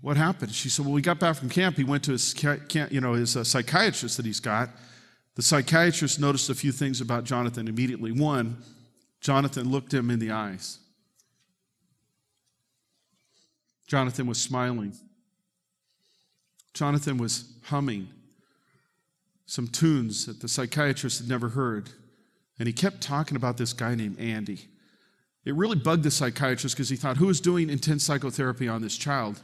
what 0.00 0.16
happened? 0.16 0.52
She 0.52 0.68
said, 0.68 0.84
Well, 0.84 0.94
we 0.94 1.02
got 1.02 1.18
back 1.18 1.36
from 1.36 1.48
camp. 1.48 1.76
He 1.76 1.84
went 1.84 2.04
to 2.04 2.12
his, 2.12 2.34
you 2.90 3.00
know, 3.00 3.14
his 3.14 3.36
uh, 3.36 3.44
psychiatrist 3.44 4.16
that 4.16 4.26
he's 4.26 4.40
got. 4.40 4.70
The 5.34 5.42
psychiatrist 5.42 6.20
noticed 6.20 6.48
a 6.50 6.54
few 6.54 6.70
things 6.70 7.00
about 7.00 7.24
Jonathan 7.24 7.66
immediately. 7.66 8.12
One, 8.12 8.58
Jonathan 9.20 9.70
looked 9.70 9.92
him 9.92 10.10
in 10.10 10.18
the 10.18 10.30
eyes. 10.30 10.78
Jonathan 13.86 14.26
was 14.26 14.40
smiling. 14.40 14.92
Jonathan 16.72 17.18
was 17.18 17.52
humming 17.64 18.08
some 19.46 19.68
tunes 19.68 20.26
that 20.26 20.40
the 20.40 20.48
psychiatrist 20.48 21.20
had 21.20 21.28
never 21.28 21.50
heard. 21.50 21.90
And 22.58 22.66
he 22.66 22.72
kept 22.72 23.00
talking 23.00 23.36
about 23.36 23.56
this 23.56 23.72
guy 23.72 23.94
named 23.94 24.18
Andy. 24.18 24.68
It 25.44 25.54
really 25.54 25.76
bugged 25.76 26.04
the 26.04 26.10
psychiatrist 26.10 26.74
because 26.74 26.88
he 26.88 26.96
thought, 26.96 27.16
who 27.16 27.28
is 27.28 27.40
doing 27.40 27.68
intense 27.68 28.04
psychotherapy 28.04 28.68
on 28.68 28.80
this 28.80 28.96
child? 28.96 29.40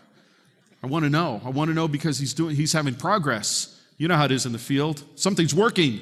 I 0.82 0.86
want 0.86 1.04
to 1.04 1.10
know. 1.10 1.42
I 1.44 1.50
want 1.50 1.68
to 1.68 1.74
know 1.74 1.88
because 1.88 2.18
he's 2.18 2.32
doing 2.32 2.56
he's 2.56 2.72
having 2.72 2.94
progress. 2.94 3.80
You 3.98 4.08
know 4.08 4.16
how 4.16 4.24
it 4.24 4.30
is 4.30 4.46
in 4.46 4.52
the 4.52 4.58
field. 4.58 5.04
Something's 5.16 5.54
working. 5.54 6.00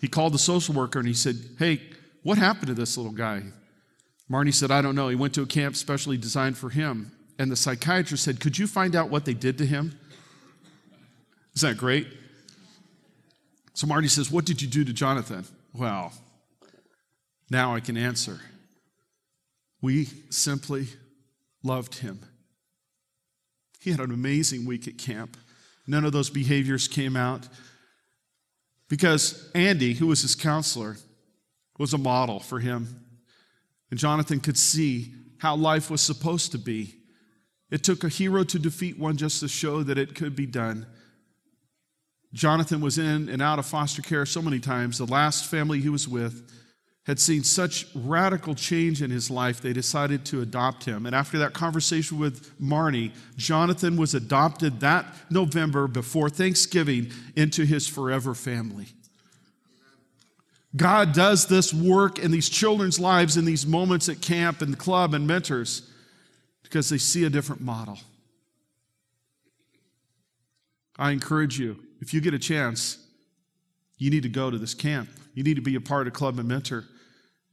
He 0.00 0.08
called 0.08 0.34
the 0.34 0.38
social 0.38 0.74
worker 0.74 0.98
and 0.98 1.08
he 1.08 1.14
said, 1.14 1.36
Hey, 1.58 1.80
what 2.22 2.36
happened 2.36 2.66
to 2.66 2.74
this 2.74 2.98
little 2.98 3.12
guy? 3.12 3.42
Marnie 4.30 4.52
said, 4.52 4.70
I 4.70 4.82
don't 4.82 4.94
know. 4.94 5.08
He 5.08 5.16
went 5.16 5.32
to 5.34 5.42
a 5.42 5.46
camp 5.46 5.76
specially 5.76 6.18
designed 6.18 6.58
for 6.58 6.68
him. 6.68 7.12
And 7.38 7.50
the 7.50 7.56
psychiatrist 7.56 8.24
said, 8.24 8.40
Could 8.40 8.58
you 8.58 8.66
find 8.66 8.94
out 8.94 9.08
what 9.08 9.24
they 9.24 9.34
did 9.34 9.56
to 9.58 9.66
him? 9.66 9.98
Isn't 11.54 11.70
that 11.70 11.78
great? 11.78 12.08
So 13.72 13.86
Marty 13.86 14.08
says, 14.08 14.30
What 14.30 14.44
did 14.44 14.60
you 14.60 14.68
do 14.68 14.84
to 14.84 14.92
Jonathan? 14.92 15.46
Well, 15.76 16.12
now 17.50 17.74
I 17.74 17.80
can 17.80 17.98
answer. 17.98 18.40
We 19.82 20.06
simply 20.30 20.88
loved 21.62 21.98
him. 21.98 22.20
He 23.80 23.90
had 23.90 24.00
an 24.00 24.10
amazing 24.10 24.64
week 24.64 24.88
at 24.88 24.96
camp. 24.96 25.36
None 25.86 26.04
of 26.04 26.12
those 26.12 26.30
behaviors 26.30 26.88
came 26.88 27.14
out 27.14 27.46
because 28.88 29.50
Andy, 29.54 29.92
who 29.92 30.06
was 30.06 30.22
his 30.22 30.34
counselor, 30.34 30.96
was 31.78 31.92
a 31.92 31.98
model 31.98 32.40
for 32.40 32.58
him. 32.58 33.04
And 33.90 34.00
Jonathan 34.00 34.40
could 34.40 34.56
see 34.56 35.12
how 35.38 35.56
life 35.56 35.90
was 35.90 36.00
supposed 36.00 36.52
to 36.52 36.58
be. 36.58 36.94
It 37.70 37.84
took 37.84 38.02
a 38.02 38.08
hero 38.08 38.44
to 38.44 38.58
defeat 38.58 38.98
one 38.98 39.16
just 39.16 39.40
to 39.40 39.48
show 39.48 39.82
that 39.82 39.98
it 39.98 40.14
could 40.14 40.34
be 40.34 40.46
done. 40.46 40.86
Jonathan 42.36 42.82
was 42.82 42.98
in 42.98 43.30
and 43.30 43.40
out 43.40 43.58
of 43.58 43.64
foster 43.64 44.02
care 44.02 44.26
so 44.26 44.42
many 44.42 44.60
times. 44.60 44.98
The 44.98 45.06
last 45.06 45.46
family 45.46 45.80
he 45.80 45.88
was 45.88 46.06
with 46.06 46.52
had 47.06 47.18
seen 47.18 47.42
such 47.42 47.86
radical 47.94 48.54
change 48.54 49.00
in 49.00 49.10
his 49.10 49.30
life, 49.30 49.62
they 49.62 49.72
decided 49.72 50.26
to 50.26 50.42
adopt 50.42 50.84
him. 50.84 51.06
And 51.06 51.14
after 51.14 51.38
that 51.38 51.54
conversation 51.54 52.18
with 52.18 52.52
Marnie, 52.60 53.12
Jonathan 53.36 53.96
was 53.96 54.14
adopted 54.14 54.80
that 54.80 55.06
November 55.30 55.88
before 55.88 56.28
Thanksgiving 56.28 57.10
into 57.36 57.64
his 57.64 57.88
forever 57.88 58.34
family. 58.34 58.88
God 60.76 61.14
does 61.14 61.46
this 61.46 61.72
work 61.72 62.18
in 62.18 62.32
these 62.32 62.50
children's 62.50 63.00
lives 63.00 63.38
in 63.38 63.46
these 63.46 63.66
moments 63.66 64.10
at 64.10 64.20
camp 64.20 64.60
and 64.60 64.74
the 64.74 64.76
club 64.76 65.14
and 65.14 65.26
mentors 65.26 65.90
because 66.64 66.90
they 66.90 66.98
see 66.98 67.24
a 67.24 67.30
different 67.30 67.62
model. 67.62 67.98
I 70.98 71.10
encourage 71.10 71.58
you, 71.58 71.76
if 72.00 72.14
you 72.14 72.20
get 72.20 72.34
a 72.34 72.38
chance, 72.38 72.98
you 73.98 74.10
need 74.10 74.22
to 74.22 74.28
go 74.28 74.50
to 74.50 74.58
this 74.58 74.74
camp. 74.74 75.08
You 75.34 75.42
need 75.42 75.56
to 75.56 75.62
be 75.62 75.74
a 75.74 75.80
part 75.80 76.06
of 76.06 76.12
Club 76.12 76.38
and 76.38 76.48
Mentor. 76.48 76.84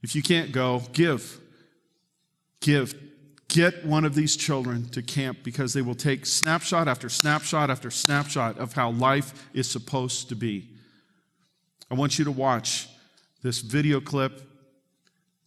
If 0.02 0.14
you 0.14 0.22
can't 0.22 0.52
go, 0.52 0.82
give. 0.92 1.40
Give. 2.60 2.94
Get 3.48 3.84
one 3.86 4.04
of 4.04 4.14
these 4.14 4.36
children 4.36 4.88
to 4.90 5.02
camp 5.02 5.38
because 5.42 5.72
they 5.72 5.82
will 5.82 5.94
take 5.94 6.26
snapshot 6.26 6.88
after 6.88 7.08
snapshot 7.08 7.70
after 7.70 7.90
snapshot 7.90 8.58
of 8.58 8.72
how 8.72 8.90
life 8.90 9.48
is 9.54 9.70
supposed 9.70 10.28
to 10.30 10.34
be. 10.34 10.68
I 11.90 11.94
want 11.94 12.18
you 12.18 12.24
to 12.24 12.32
watch 12.32 12.88
this 13.42 13.60
video 13.60 14.00
clip. 14.00 14.42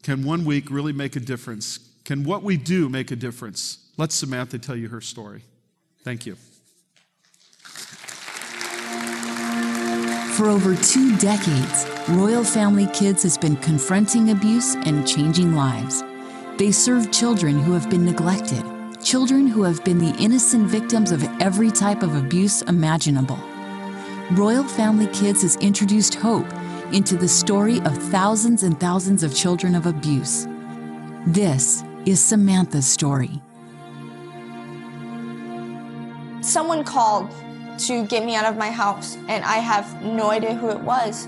Can 0.04 0.24
one 0.24 0.46
week 0.46 0.70
really 0.70 0.94
make 0.94 1.16
a 1.16 1.20
difference? 1.20 1.80
Can 2.06 2.24
what 2.24 2.44
we 2.44 2.56
do 2.56 2.88
make 2.88 3.12
a 3.12 3.16
difference? 3.16 3.90
Let 3.98 4.12
Samantha 4.12 4.60
tell 4.60 4.76
you 4.76 4.88
her 4.90 5.02
story. 5.02 5.42
Thank 6.04 6.26
you. 6.26 6.38
For 10.38 10.50
over 10.50 10.76
two 10.76 11.18
decades, 11.18 11.88
Royal 12.10 12.44
Family 12.44 12.86
Kids 12.94 13.24
has 13.24 13.40
been 13.40 13.56
confronting 13.56 14.30
abuse 14.30 14.76
and 14.76 15.08
changing 15.08 15.56
lives. 15.56 16.04
They 16.60 16.72
serve 16.72 17.12
children 17.12 17.58
who 17.58 17.74
have 17.74 17.90
been 17.90 18.06
neglected, 18.06 18.64
children 19.02 19.48
who 19.48 19.64
have 19.64 19.84
been 19.84 19.98
the 19.98 20.16
innocent 20.20 20.68
victims 20.68 21.10
of 21.10 21.24
every 21.42 21.72
type 21.72 22.04
of 22.04 22.16
abuse 22.16 22.62
imaginable. 22.62 23.40
Royal 24.34 24.64
Family 24.64 25.08
Kids 25.08 25.42
has 25.42 25.56
introduced 25.56 26.14
hope 26.14 26.46
into 26.94 27.16
the 27.16 27.28
story 27.28 27.80
of 27.80 27.98
thousands 27.98 28.62
and 28.62 28.80
thousands 28.80 29.24
of 29.24 29.34
children 29.36 29.74
of 29.74 29.88
abuse. 29.88 30.46
This 31.26 31.84
is 32.06 32.24
Samantha's 32.24 32.86
story. 32.86 33.42
Someone 36.42 36.84
called 36.84 37.28
to 37.80 38.06
get 38.06 38.26
me 38.26 38.36
out 38.36 38.46
of 38.46 38.58
my 38.58 38.72
house, 38.72 39.16
and 39.28 39.44
I 39.44 39.58
have 39.58 40.02
no 40.04 40.30
idea 40.32 40.56
who 40.56 40.70
it 40.70 40.80
was. 40.80 41.28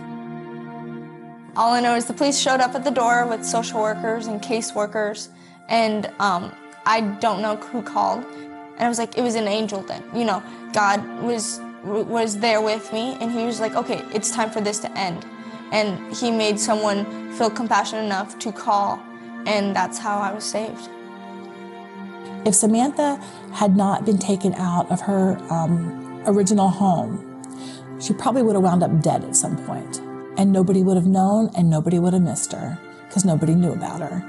All 1.55 1.73
I 1.73 1.79
know 1.81 1.95
is 1.95 2.05
the 2.05 2.13
police 2.13 2.39
showed 2.39 2.62
up 2.62 2.75
at 2.75 2.83
the 2.83 2.91
door 2.91 3.25
with 3.25 3.43
social 3.45 3.81
workers 3.81 4.27
and 4.27 4.41
caseworkers, 4.41 5.29
and 5.67 6.05
um, 6.19 6.53
I 6.85 7.01
don't 7.01 7.41
know 7.41 7.55
who 7.55 7.81
called. 7.81 8.23
And 8.23 8.85
I 8.85 8.88
was 8.88 8.97
like, 8.97 9.17
it 9.17 9.21
was 9.21 9.35
an 9.35 9.47
angel 9.47 9.81
then. 9.81 10.03
You 10.15 10.25
know, 10.25 10.43
God 10.73 11.05
was 11.21 11.59
was 11.83 12.38
there 12.39 12.62
with 12.62 12.91
me 12.91 13.17
and 13.21 13.31
he 13.31 13.45
was 13.45 13.59
like, 13.59 13.75
okay, 13.75 14.03
it's 14.13 14.31
time 14.31 14.49
for 14.49 14.62
this 14.62 14.79
to 14.79 14.97
end. 14.97 15.25
And 15.71 16.13
he 16.15 16.31
made 16.31 16.59
someone 16.59 17.31
feel 17.33 17.49
compassionate 17.49 18.05
enough 18.05 18.38
to 18.39 18.51
call 18.51 19.01
and 19.45 19.75
that's 19.75 19.97
how 19.97 20.17
I 20.17 20.33
was 20.33 20.43
saved. 20.43 20.89
If 22.45 22.55
Samantha 22.55 23.15
had 23.53 23.75
not 23.75 24.05
been 24.05 24.17
taken 24.17 24.53
out 24.55 24.91
of 24.91 25.01
her 25.01 25.38
um, 25.49 26.09
original 26.30 26.70
home, 26.70 27.26
she 28.00 28.13
probably 28.13 28.44
would 28.44 28.56
have 28.56 28.63
wound 28.63 28.84
up 28.84 29.02
dead 29.02 29.24
at 29.24 29.36
some 29.36 29.58
point, 29.65 30.00
and 30.38 30.52
nobody 30.52 30.84
would 30.84 30.96
have 30.96 31.08
known 31.08 31.50
and 31.56 31.70
nobody 31.70 32.00
would 32.00 32.13
have 32.13 32.22
missed 32.22 32.54
her 32.54 32.80
because 33.08 33.26
nobody 33.26 33.56
knew 33.56 33.74
about 33.74 34.02
her. 34.02 34.24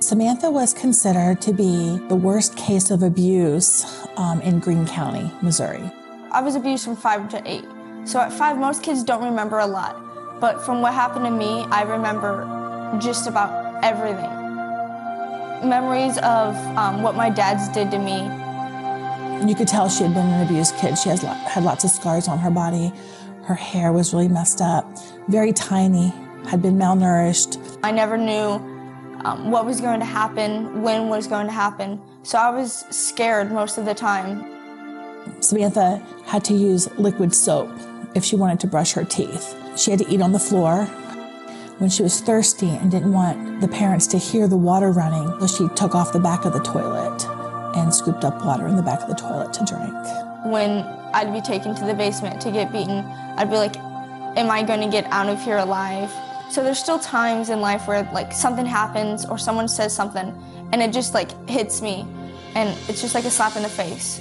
Samantha 0.00 0.50
was 0.50 0.72
considered 0.72 1.42
to 1.42 1.52
be 1.52 1.98
the 2.08 2.16
worst 2.16 2.56
case 2.56 2.90
of 2.90 3.02
abuse 3.02 3.84
um, 4.16 4.40
in 4.40 4.58
Greene 4.58 4.86
County, 4.86 5.30
Missouri. 5.42 5.92
I 6.32 6.40
was 6.40 6.54
abused 6.54 6.84
from 6.84 6.96
five 6.96 7.28
to 7.30 7.42
eight. 7.44 7.66
So 8.04 8.18
at 8.18 8.32
five, 8.32 8.56
most 8.56 8.82
kids 8.82 9.02
don't 9.02 9.22
remember 9.22 9.58
a 9.58 9.66
lot. 9.66 10.40
But 10.40 10.64
from 10.64 10.80
what 10.80 10.94
happened 10.94 11.26
to 11.26 11.30
me, 11.30 11.66
I 11.70 11.82
remember 11.82 12.96
just 12.98 13.26
about 13.26 13.84
everything. 13.84 14.30
Memories 15.68 16.16
of 16.18 16.56
um, 16.78 17.02
what 17.02 17.14
my 17.14 17.28
dad's 17.28 17.68
did 17.68 17.90
to 17.90 17.98
me. 17.98 18.20
You 19.46 19.54
could 19.54 19.68
tell 19.68 19.88
she 19.88 20.04
had 20.04 20.12
been 20.12 20.26
an 20.26 20.46
abused 20.46 20.76
kid. 20.76 20.98
She 20.98 21.08
has, 21.08 21.22
had 21.22 21.64
lots 21.64 21.82
of 21.82 21.90
scars 21.90 22.28
on 22.28 22.38
her 22.38 22.50
body. 22.50 22.92
Her 23.44 23.54
hair 23.54 23.90
was 23.90 24.12
really 24.12 24.28
messed 24.28 24.60
up, 24.60 24.86
very 25.28 25.52
tiny, 25.52 26.12
had 26.46 26.60
been 26.60 26.76
malnourished. 26.76 27.78
I 27.82 27.90
never 27.90 28.18
knew 28.18 28.60
um, 29.24 29.50
what 29.50 29.64
was 29.64 29.80
going 29.80 30.00
to 30.00 30.06
happen, 30.06 30.82
when 30.82 31.08
was 31.08 31.26
going 31.26 31.46
to 31.46 31.52
happen. 31.52 32.00
So 32.22 32.38
I 32.38 32.50
was 32.50 32.84
scared 32.90 33.50
most 33.50 33.78
of 33.78 33.86
the 33.86 33.94
time. 33.94 34.44
Samantha 35.40 36.04
had 36.26 36.44
to 36.44 36.54
use 36.54 36.90
liquid 36.98 37.34
soap 37.34 37.70
if 38.14 38.24
she 38.24 38.36
wanted 38.36 38.60
to 38.60 38.66
brush 38.66 38.92
her 38.92 39.04
teeth. 39.04 39.56
She 39.76 39.90
had 39.90 40.00
to 40.00 40.08
eat 40.08 40.20
on 40.20 40.32
the 40.32 40.38
floor. 40.38 40.84
When 41.78 41.88
she 41.88 42.02
was 42.02 42.20
thirsty 42.20 42.68
and 42.68 42.90
didn't 42.90 43.12
want 43.12 43.62
the 43.62 43.68
parents 43.68 44.06
to 44.08 44.18
hear 44.18 44.46
the 44.46 44.56
water 44.58 44.90
running, 44.90 45.40
so 45.40 45.46
she 45.46 45.74
took 45.74 45.94
off 45.94 46.12
the 46.12 46.20
back 46.20 46.44
of 46.44 46.52
the 46.52 46.60
toilet 46.60 47.39
and 47.76 47.94
scooped 47.94 48.24
up 48.24 48.44
water 48.44 48.66
in 48.66 48.76
the 48.76 48.82
back 48.82 49.00
of 49.02 49.08
the 49.08 49.14
toilet 49.14 49.52
to 49.54 49.64
drink. 49.64 49.94
When 50.44 50.84
I'd 51.12 51.32
be 51.32 51.40
taken 51.40 51.74
to 51.74 51.84
the 51.84 51.94
basement 51.94 52.40
to 52.42 52.50
get 52.50 52.72
beaten, 52.72 53.04
I'd 53.36 53.50
be 53.50 53.56
like, 53.56 53.76
am 53.76 54.50
I 54.50 54.62
going 54.62 54.80
to 54.80 54.88
get 54.88 55.04
out 55.06 55.28
of 55.28 55.42
here 55.42 55.58
alive? 55.58 56.10
So 56.50 56.64
there's 56.64 56.78
still 56.78 56.98
times 56.98 57.48
in 57.50 57.60
life 57.60 57.86
where 57.86 58.02
like 58.12 58.32
something 58.32 58.66
happens 58.66 59.24
or 59.24 59.38
someone 59.38 59.68
says 59.68 59.94
something 59.94 60.34
and 60.72 60.82
it 60.82 60.92
just 60.92 61.14
like 61.14 61.30
hits 61.48 61.80
me 61.80 62.06
and 62.54 62.76
it's 62.88 63.00
just 63.00 63.14
like 63.14 63.24
a 63.24 63.30
slap 63.30 63.56
in 63.56 63.62
the 63.62 63.68
face. 63.68 64.20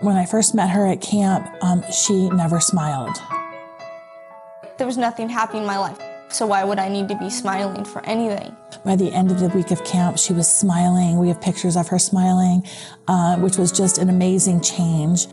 When 0.00 0.16
I 0.16 0.26
first 0.26 0.54
met 0.54 0.70
her 0.70 0.84
at 0.88 1.00
camp, 1.00 1.48
um, 1.62 1.84
she 1.92 2.28
never 2.30 2.58
smiled. 2.58 3.16
There 4.76 4.86
was 4.86 4.98
nothing 4.98 5.28
happy 5.28 5.58
in 5.58 5.64
my 5.64 5.78
life, 5.78 6.00
so 6.32 6.46
why 6.46 6.64
would 6.64 6.78
I 6.78 6.88
need 6.88 7.08
to 7.08 7.16
be 7.16 7.30
smiling 7.30 7.84
for 7.84 8.04
anything? 8.06 8.56
By 8.84 8.96
the 8.96 9.12
end 9.12 9.30
of 9.30 9.38
the 9.38 9.48
week 9.48 9.70
of 9.70 9.84
camp, 9.84 10.18
she 10.18 10.32
was 10.32 10.52
smiling. 10.52 11.18
We 11.18 11.28
have 11.28 11.40
pictures 11.40 11.76
of 11.76 11.88
her 11.88 11.98
smiling, 11.98 12.66
uh, 13.06 13.36
which 13.36 13.58
was 13.58 13.70
just 13.70 13.98
an 13.98 14.08
amazing 14.08 14.60
change. 14.62 15.26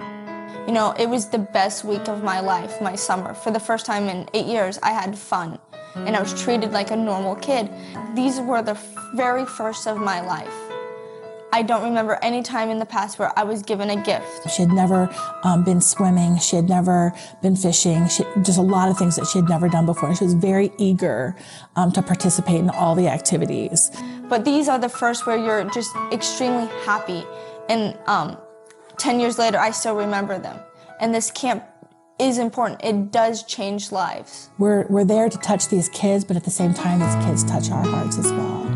You 0.68 0.74
know, 0.74 0.94
it 1.00 1.10
was 1.10 1.30
the 1.30 1.40
best 1.40 1.84
week 1.84 2.08
of 2.08 2.24
my 2.24 2.42
life, 2.42 2.82
my 2.82 2.96
summer. 2.96 3.34
For 3.34 3.52
the 3.52 3.60
first 3.60 3.86
time 3.86 4.08
in 4.08 4.30
eight 4.34 4.46
years, 4.46 4.78
I 4.84 4.92
had 4.92 5.18
fun 5.18 5.58
and 5.96 6.16
I 6.16 6.22
was 6.22 6.40
treated 6.42 6.72
like 6.72 6.92
a 6.92 6.96
normal 6.96 7.36
kid. 7.36 7.70
These 8.16 8.40
were 8.42 8.62
the 8.62 8.78
very 9.16 9.46
first 9.46 9.88
of 9.88 9.98
my 9.98 10.22
life. 10.22 10.69
I 11.52 11.64
don't 11.64 11.84
remember 11.84 12.20
any 12.22 12.44
time 12.44 12.70
in 12.70 12.78
the 12.78 12.86
past 12.86 13.18
where 13.18 13.38
I 13.38 13.44
was 13.44 13.64
given 13.64 13.90
a 13.90 13.96
gift. 13.96 14.50
She 14.52 14.62
had 14.62 14.72
never 14.72 15.10
um, 15.44 15.64
been 15.64 15.82
swimming. 15.82 16.38
She 16.38 16.56
had 16.56 16.70
never 16.70 17.14
been 17.42 17.56
fishing. 17.56 18.08
She, 18.08 18.24
just 18.44 18.60
a 18.60 18.64
lot 18.64 18.90
of 18.90 18.98
things 18.98 19.16
that 19.16 19.26
she 19.26 19.40
had 19.40 19.50
never 19.50 19.68
done 19.68 19.86
before. 19.86 20.14
She 20.16 20.24
was 20.24 20.36
very 20.36 20.72
eager 20.78 21.36
um, 21.76 21.92
to 21.94 22.02
participate 22.02 22.58
in 22.58 22.70
all 22.70 22.94
the 22.94 23.08
activities. 23.08 23.90
But 24.30 24.46
these 24.46 24.70
are 24.70 24.78
the 24.78 24.90
first 24.90 25.26
where 25.26 25.38
you're 25.38 25.64
just 25.72 25.96
extremely 26.12 26.68
happy. 26.84 27.26
And 27.68 27.98
um, 28.06 28.38
10 28.98 29.20
years 29.20 29.40
later, 29.40 29.58
I 29.58 29.72
still 29.72 29.96
remember 29.96 30.38
them. 30.38 30.60
And 31.00 31.16
this 31.16 31.32
camp 31.32 31.64
is 32.20 32.38
important. 32.38 32.84
It 32.84 33.12
does 33.12 33.44
change 33.44 33.92
lives. 33.92 34.50
We're, 34.60 34.86
we're 34.88 35.06
there 35.06 35.30
to 35.30 35.38
touch 35.40 35.70
these 35.70 35.90
kids, 35.90 36.26
but 36.26 36.36
at 36.36 36.44
the 36.44 36.52
same 36.52 36.74
time, 36.74 37.00
these 37.00 37.26
kids 37.26 37.44
touch 37.44 37.72
our 37.72 37.84
hearts 37.84 38.18
as 38.18 38.32
well. 38.32 38.69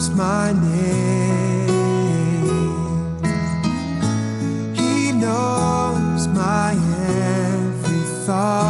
Knows 0.00 0.16
my 0.16 0.52
name. 0.52 1.68
He 4.74 5.12
knows 5.12 6.26
my 6.28 6.72
every 6.72 8.00
thought. 8.24 8.69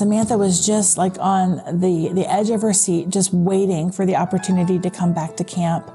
Samantha 0.00 0.38
was 0.38 0.64
just 0.64 0.96
like 0.96 1.18
on 1.18 1.56
the, 1.78 2.08
the 2.14 2.24
edge 2.26 2.48
of 2.48 2.62
her 2.62 2.72
seat, 2.72 3.10
just 3.10 3.34
waiting 3.34 3.92
for 3.92 4.06
the 4.06 4.16
opportunity 4.16 4.78
to 4.78 4.88
come 4.88 5.12
back 5.12 5.36
to 5.36 5.44
camp 5.44 5.94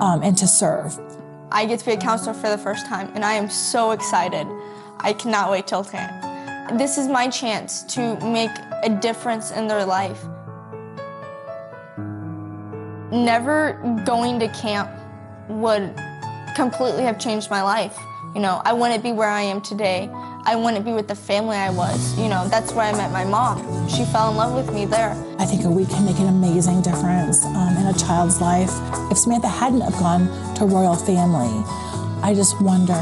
um, 0.00 0.20
and 0.24 0.36
to 0.38 0.48
serve. 0.48 0.98
I 1.52 1.64
get 1.64 1.78
to 1.78 1.86
be 1.86 1.92
a 1.92 1.96
counselor 1.96 2.34
for 2.34 2.48
the 2.48 2.58
first 2.58 2.86
time, 2.86 3.08
and 3.14 3.24
I 3.24 3.34
am 3.34 3.48
so 3.48 3.92
excited. 3.92 4.48
I 4.98 5.12
cannot 5.12 5.52
wait 5.52 5.68
till 5.68 5.84
camp. 5.84 6.76
This 6.76 6.98
is 6.98 7.06
my 7.06 7.28
chance 7.28 7.84
to 7.94 8.18
make 8.18 8.50
a 8.82 8.88
difference 8.88 9.52
in 9.52 9.68
their 9.68 9.84
life. 9.84 10.24
Never 13.12 13.74
going 14.04 14.40
to 14.40 14.48
camp 14.48 14.90
would 15.48 15.94
completely 16.56 17.04
have 17.04 17.20
changed 17.20 17.48
my 17.48 17.62
life. 17.62 17.96
You 18.36 18.42
know, 18.42 18.60
I 18.66 18.74
wouldn't 18.74 19.02
be 19.02 19.12
where 19.12 19.30
I 19.30 19.40
am 19.40 19.62
today. 19.62 20.10
I 20.44 20.56
wouldn't 20.56 20.84
be 20.84 20.92
with 20.92 21.08
the 21.08 21.14
family 21.14 21.56
I 21.56 21.70
was. 21.70 22.18
You 22.18 22.28
know, 22.28 22.46
that's 22.48 22.74
where 22.74 22.84
I 22.84 22.92
met 22.92 23.10
my 23.10 23.24
mom. 23.24 23.88
She 23.88 24.04
fell 24.04 24.30
in 24.30 24.36
love 24.36 24.52
with 24.52 24.74
me 24.74 24.84
there. 24.84 25.12
I 25.38 25.46
think 25.46 25.64
a 25.64 25.70
week 25.70 25.88
can 25.88 26.04
make 26.04 26.18
an 26.18 26.28
amazing 26.28 26.82
difference 26.82 27.42
um, 27.46 27.74
in 27.78 27.86
a 27.86 27.94
child's 27.94 28.42
life. 28.42 28.68
If 29.10 29.16
Samantha 29.16 29.48
hadn't 29.48 29.80
have 29.80 29.94
gone 29.94 30.26
to 30.56 30.66
Royal 30.66 30.96
Family, 30.96 31.48
I 32.22 32.34
just 32.36 32.60
wonder, 32.60 32.92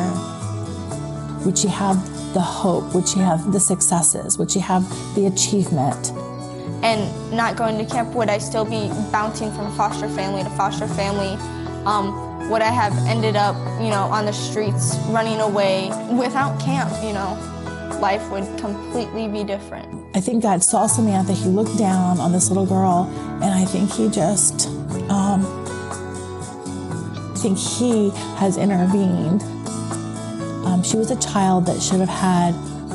would 1.45 1.59
she 1.59 1.67
have 1.67 1.97
the 2.33 2.41
hope? 2.41 2.95
Would 2.95 3.09
she 3.09 3.19
have 3.19 3.53
the 3.53 3.59
successes? 3.59 4.39
Would 4.39 4.53
she 4.53 4.61
have 4.61 4.89
the 5.17 5.27
achievement? 5.27 6.13
and 6.85 7.33
not 7.33 7.57
going 7.57 7.79
to 7.79 7.85
camp, 7.87 8.15
would 8.15 8.29
I 8.29 8.37
still 8.37 8.67
be 8.67 8.89
bouncing 9.11 9.51
from 9.53 9.75
foster 9.75 10.07
family 10.07 10.45
to 10.45 10.51
foster 10.51 10.87
family? 10.87 11.39
Um, 11.87 12.34
would 12.51 12.63
I 12.63 12.71
have 12.71 12.95
ended 13.07 13.37
up, 13.37 13.57
you 13.81 13.91
know, 13.91 14.05
on 14.05 14.27
the 14.27 14.33
streets 14.33 14.97
running 15.09 15.41
away 15.41 15.89
without 16.13 16.61
camp? 16.61 16.91
You 17.03 17.13
know, 17.13 17.99
life 18.01 18.29
would 18.31 18.45
completely 18.59 19.29
be 19.29 19.45
different. 19.45 19.89
I 20.15 20.21
think 20.21 20.43
God 20.43 20.63
saw 20.63 20.87
Samantha. 20.87 21.33
He 21.33 21.49
looked 21.49 21.79
down 21.79 22.21
on 22.21 22.33
this 22.33 22.49
little 22.49 22.67
girl, 22.67 23.11
and 23.43 23.45
I 23.45 23.65
think 23.65 23.91
He 23.91 24.09
just, 24.09 24.69
um, 25.09 25.45
I 27.33 27.39
think 27.39 27.59
He 27.59 28.11
has 28.37 28.57
intervened. 28.57 29.43
Um, 30.67 30.83
she 30.83 30.97
was 30.97 31.11
a 31.11 31.21
child 31.21 31.67
that 31.67 31.81
should 31.83 32.01
have 32.01 32.09
had 32.09 32.55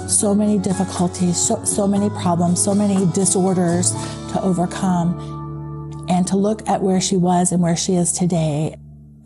so 0.10 0.34
many 0.34 0.58
difficulties, 0.58 1.38
so, 1.38 1.64
so 1.64 1.88
many 1.88 2.10
problems, 2.10 2.64
so 2.64 2.74
many 2.74 3.06
disorders 3.14 3.92
to 4.32 4.42
overcome. 4.42 6.06
And 6.10 6.26
to 6.28 6.38
look 6.38 6.68
at 6.68 6.82
where 6.82 7.00
she 7.00 7.18
was 7.18 7.52
and 7.52 7.62
where 7.62 7.76
she 7.76 7.94
is 7.96 8.12
today, 8.12 8.76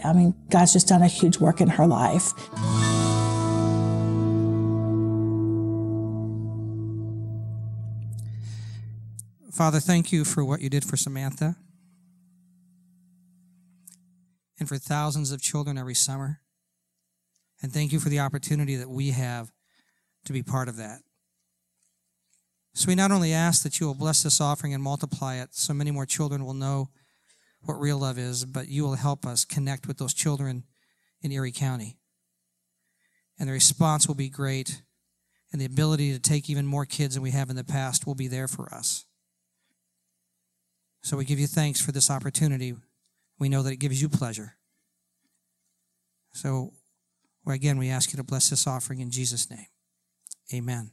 I 0.04 0.14
mean, 0.14 0.36
God's 0.50 0.74
just 0.74 0.88
done 0.88 1.02
a 1.02 1.08
huge 1.08 1.38
work 1.38 1.62
in 1.62 1.70
her 1.70 1.88
life. 1.88 2.34
Father, 9.52 9.80
thank 9.80 10.12
you 10.12 10.26
for 10.26 10.44
what 10.44 10.62
you 10.62 10.70
did 10.70 10.84
for 10.84 10.98
Samantha 10.98 11.56
and 14.60 14.68
for 14.68 14.78
thousands 14.78 15.32
of 15.32 15.42
children 15.42 15.78
every 15.78 15.94
summer. 15.94 16.42
And 17.62 17.72
thank 17.72 17.94
you 17.94 18.00
for 18.00 18.10
the 18.10 18.20
opportunity 18.20 18.76
that 18.76 18.90
we 18.90 19.12
have 19.12 19.52
to 20.26 20.34
be 20.34 20.42
part 20.42 20.68
of 20.68 20.78
that. 20.78 21.02
So 22.74 22.88
we 22.88 22.96
not 22.96 23.12
only 23.12 23.32
ask 23.32 23.62
that 23.64 23.80
you 23.80 23.86
will 23.86 23.94
bless 23.94 24.24
this 24.24 24.42
offering 24.42 24.74
and 24.74 24.82
multiply 24.82 25.36
it 25.36 25.50
so 25.52 25.74
many 25.74 25.92
more 25.92 26.08
children 26.08 26.44
will 26.44 26.56
know 26.56 26.90
what 27.66 27.80
real 27.80 27.98
love 27.98 28.18
is, 28.18 28.46
but 28.46 28.68
you 28.68 28.84
will 28.84 28.96
help 28.96 29.26
us 29.26 29.46
connect 29.46 29.88
with 29.88 29.98
those 29.98 30.14
children 30.14 30.64
in 31.22 31.32
Erie 31.32 31.52
County. 31.52 31.98
And 33.40 33.50
the 33.50 33.54
response 33.54 34.08
will 34.08 34.16
be 34.16 34.30
great, 34.30 34.84
and 35.52 35.60
the 35.60 35.66
ability 35.66 36.14
to 36.14 36.20
take 36.20 36.50
even 36.50 36.66
more 36.66 36.86
kids 36.86 37.16
than 37.16 37.24
we 37.24 37.32
have 37.32 37.50
in 37.50 37.56
the 37.56 37.64
past 37.64 38.06
will 38.06 38.16
be 38.16 38.28
there 38.28 38.48
for 38.48 38.74
us. 38.74 39.06
So 41.02 41.18
we 41.18 41.26
give 41.26 41.40
you 41.40 41.48
thanks 41.48 41.82
for 41.82 41.92
this 41.92 42.10
opportunity. 42.10 42.76
We 43.40 43.50
know 43.50 43.62
that 43.64 43.74
it 43.74 43.78
gives 43.78 44.02
you 44.02 44.08
pleasure. 44.08 44.56
So, 46.34 46.74
again, 47.48 47.78
we 47.78 47.90
ask 47.90 48.14
you 48.14 48.18
to 48.18 48.24
bless 48.24 48.50
this 48.50 48.68
offering 48.68 49.00
in 49.00 49.12
Jesus' 49.12 49.50
name. 49.50 49.68
Amen. 50.54 50.92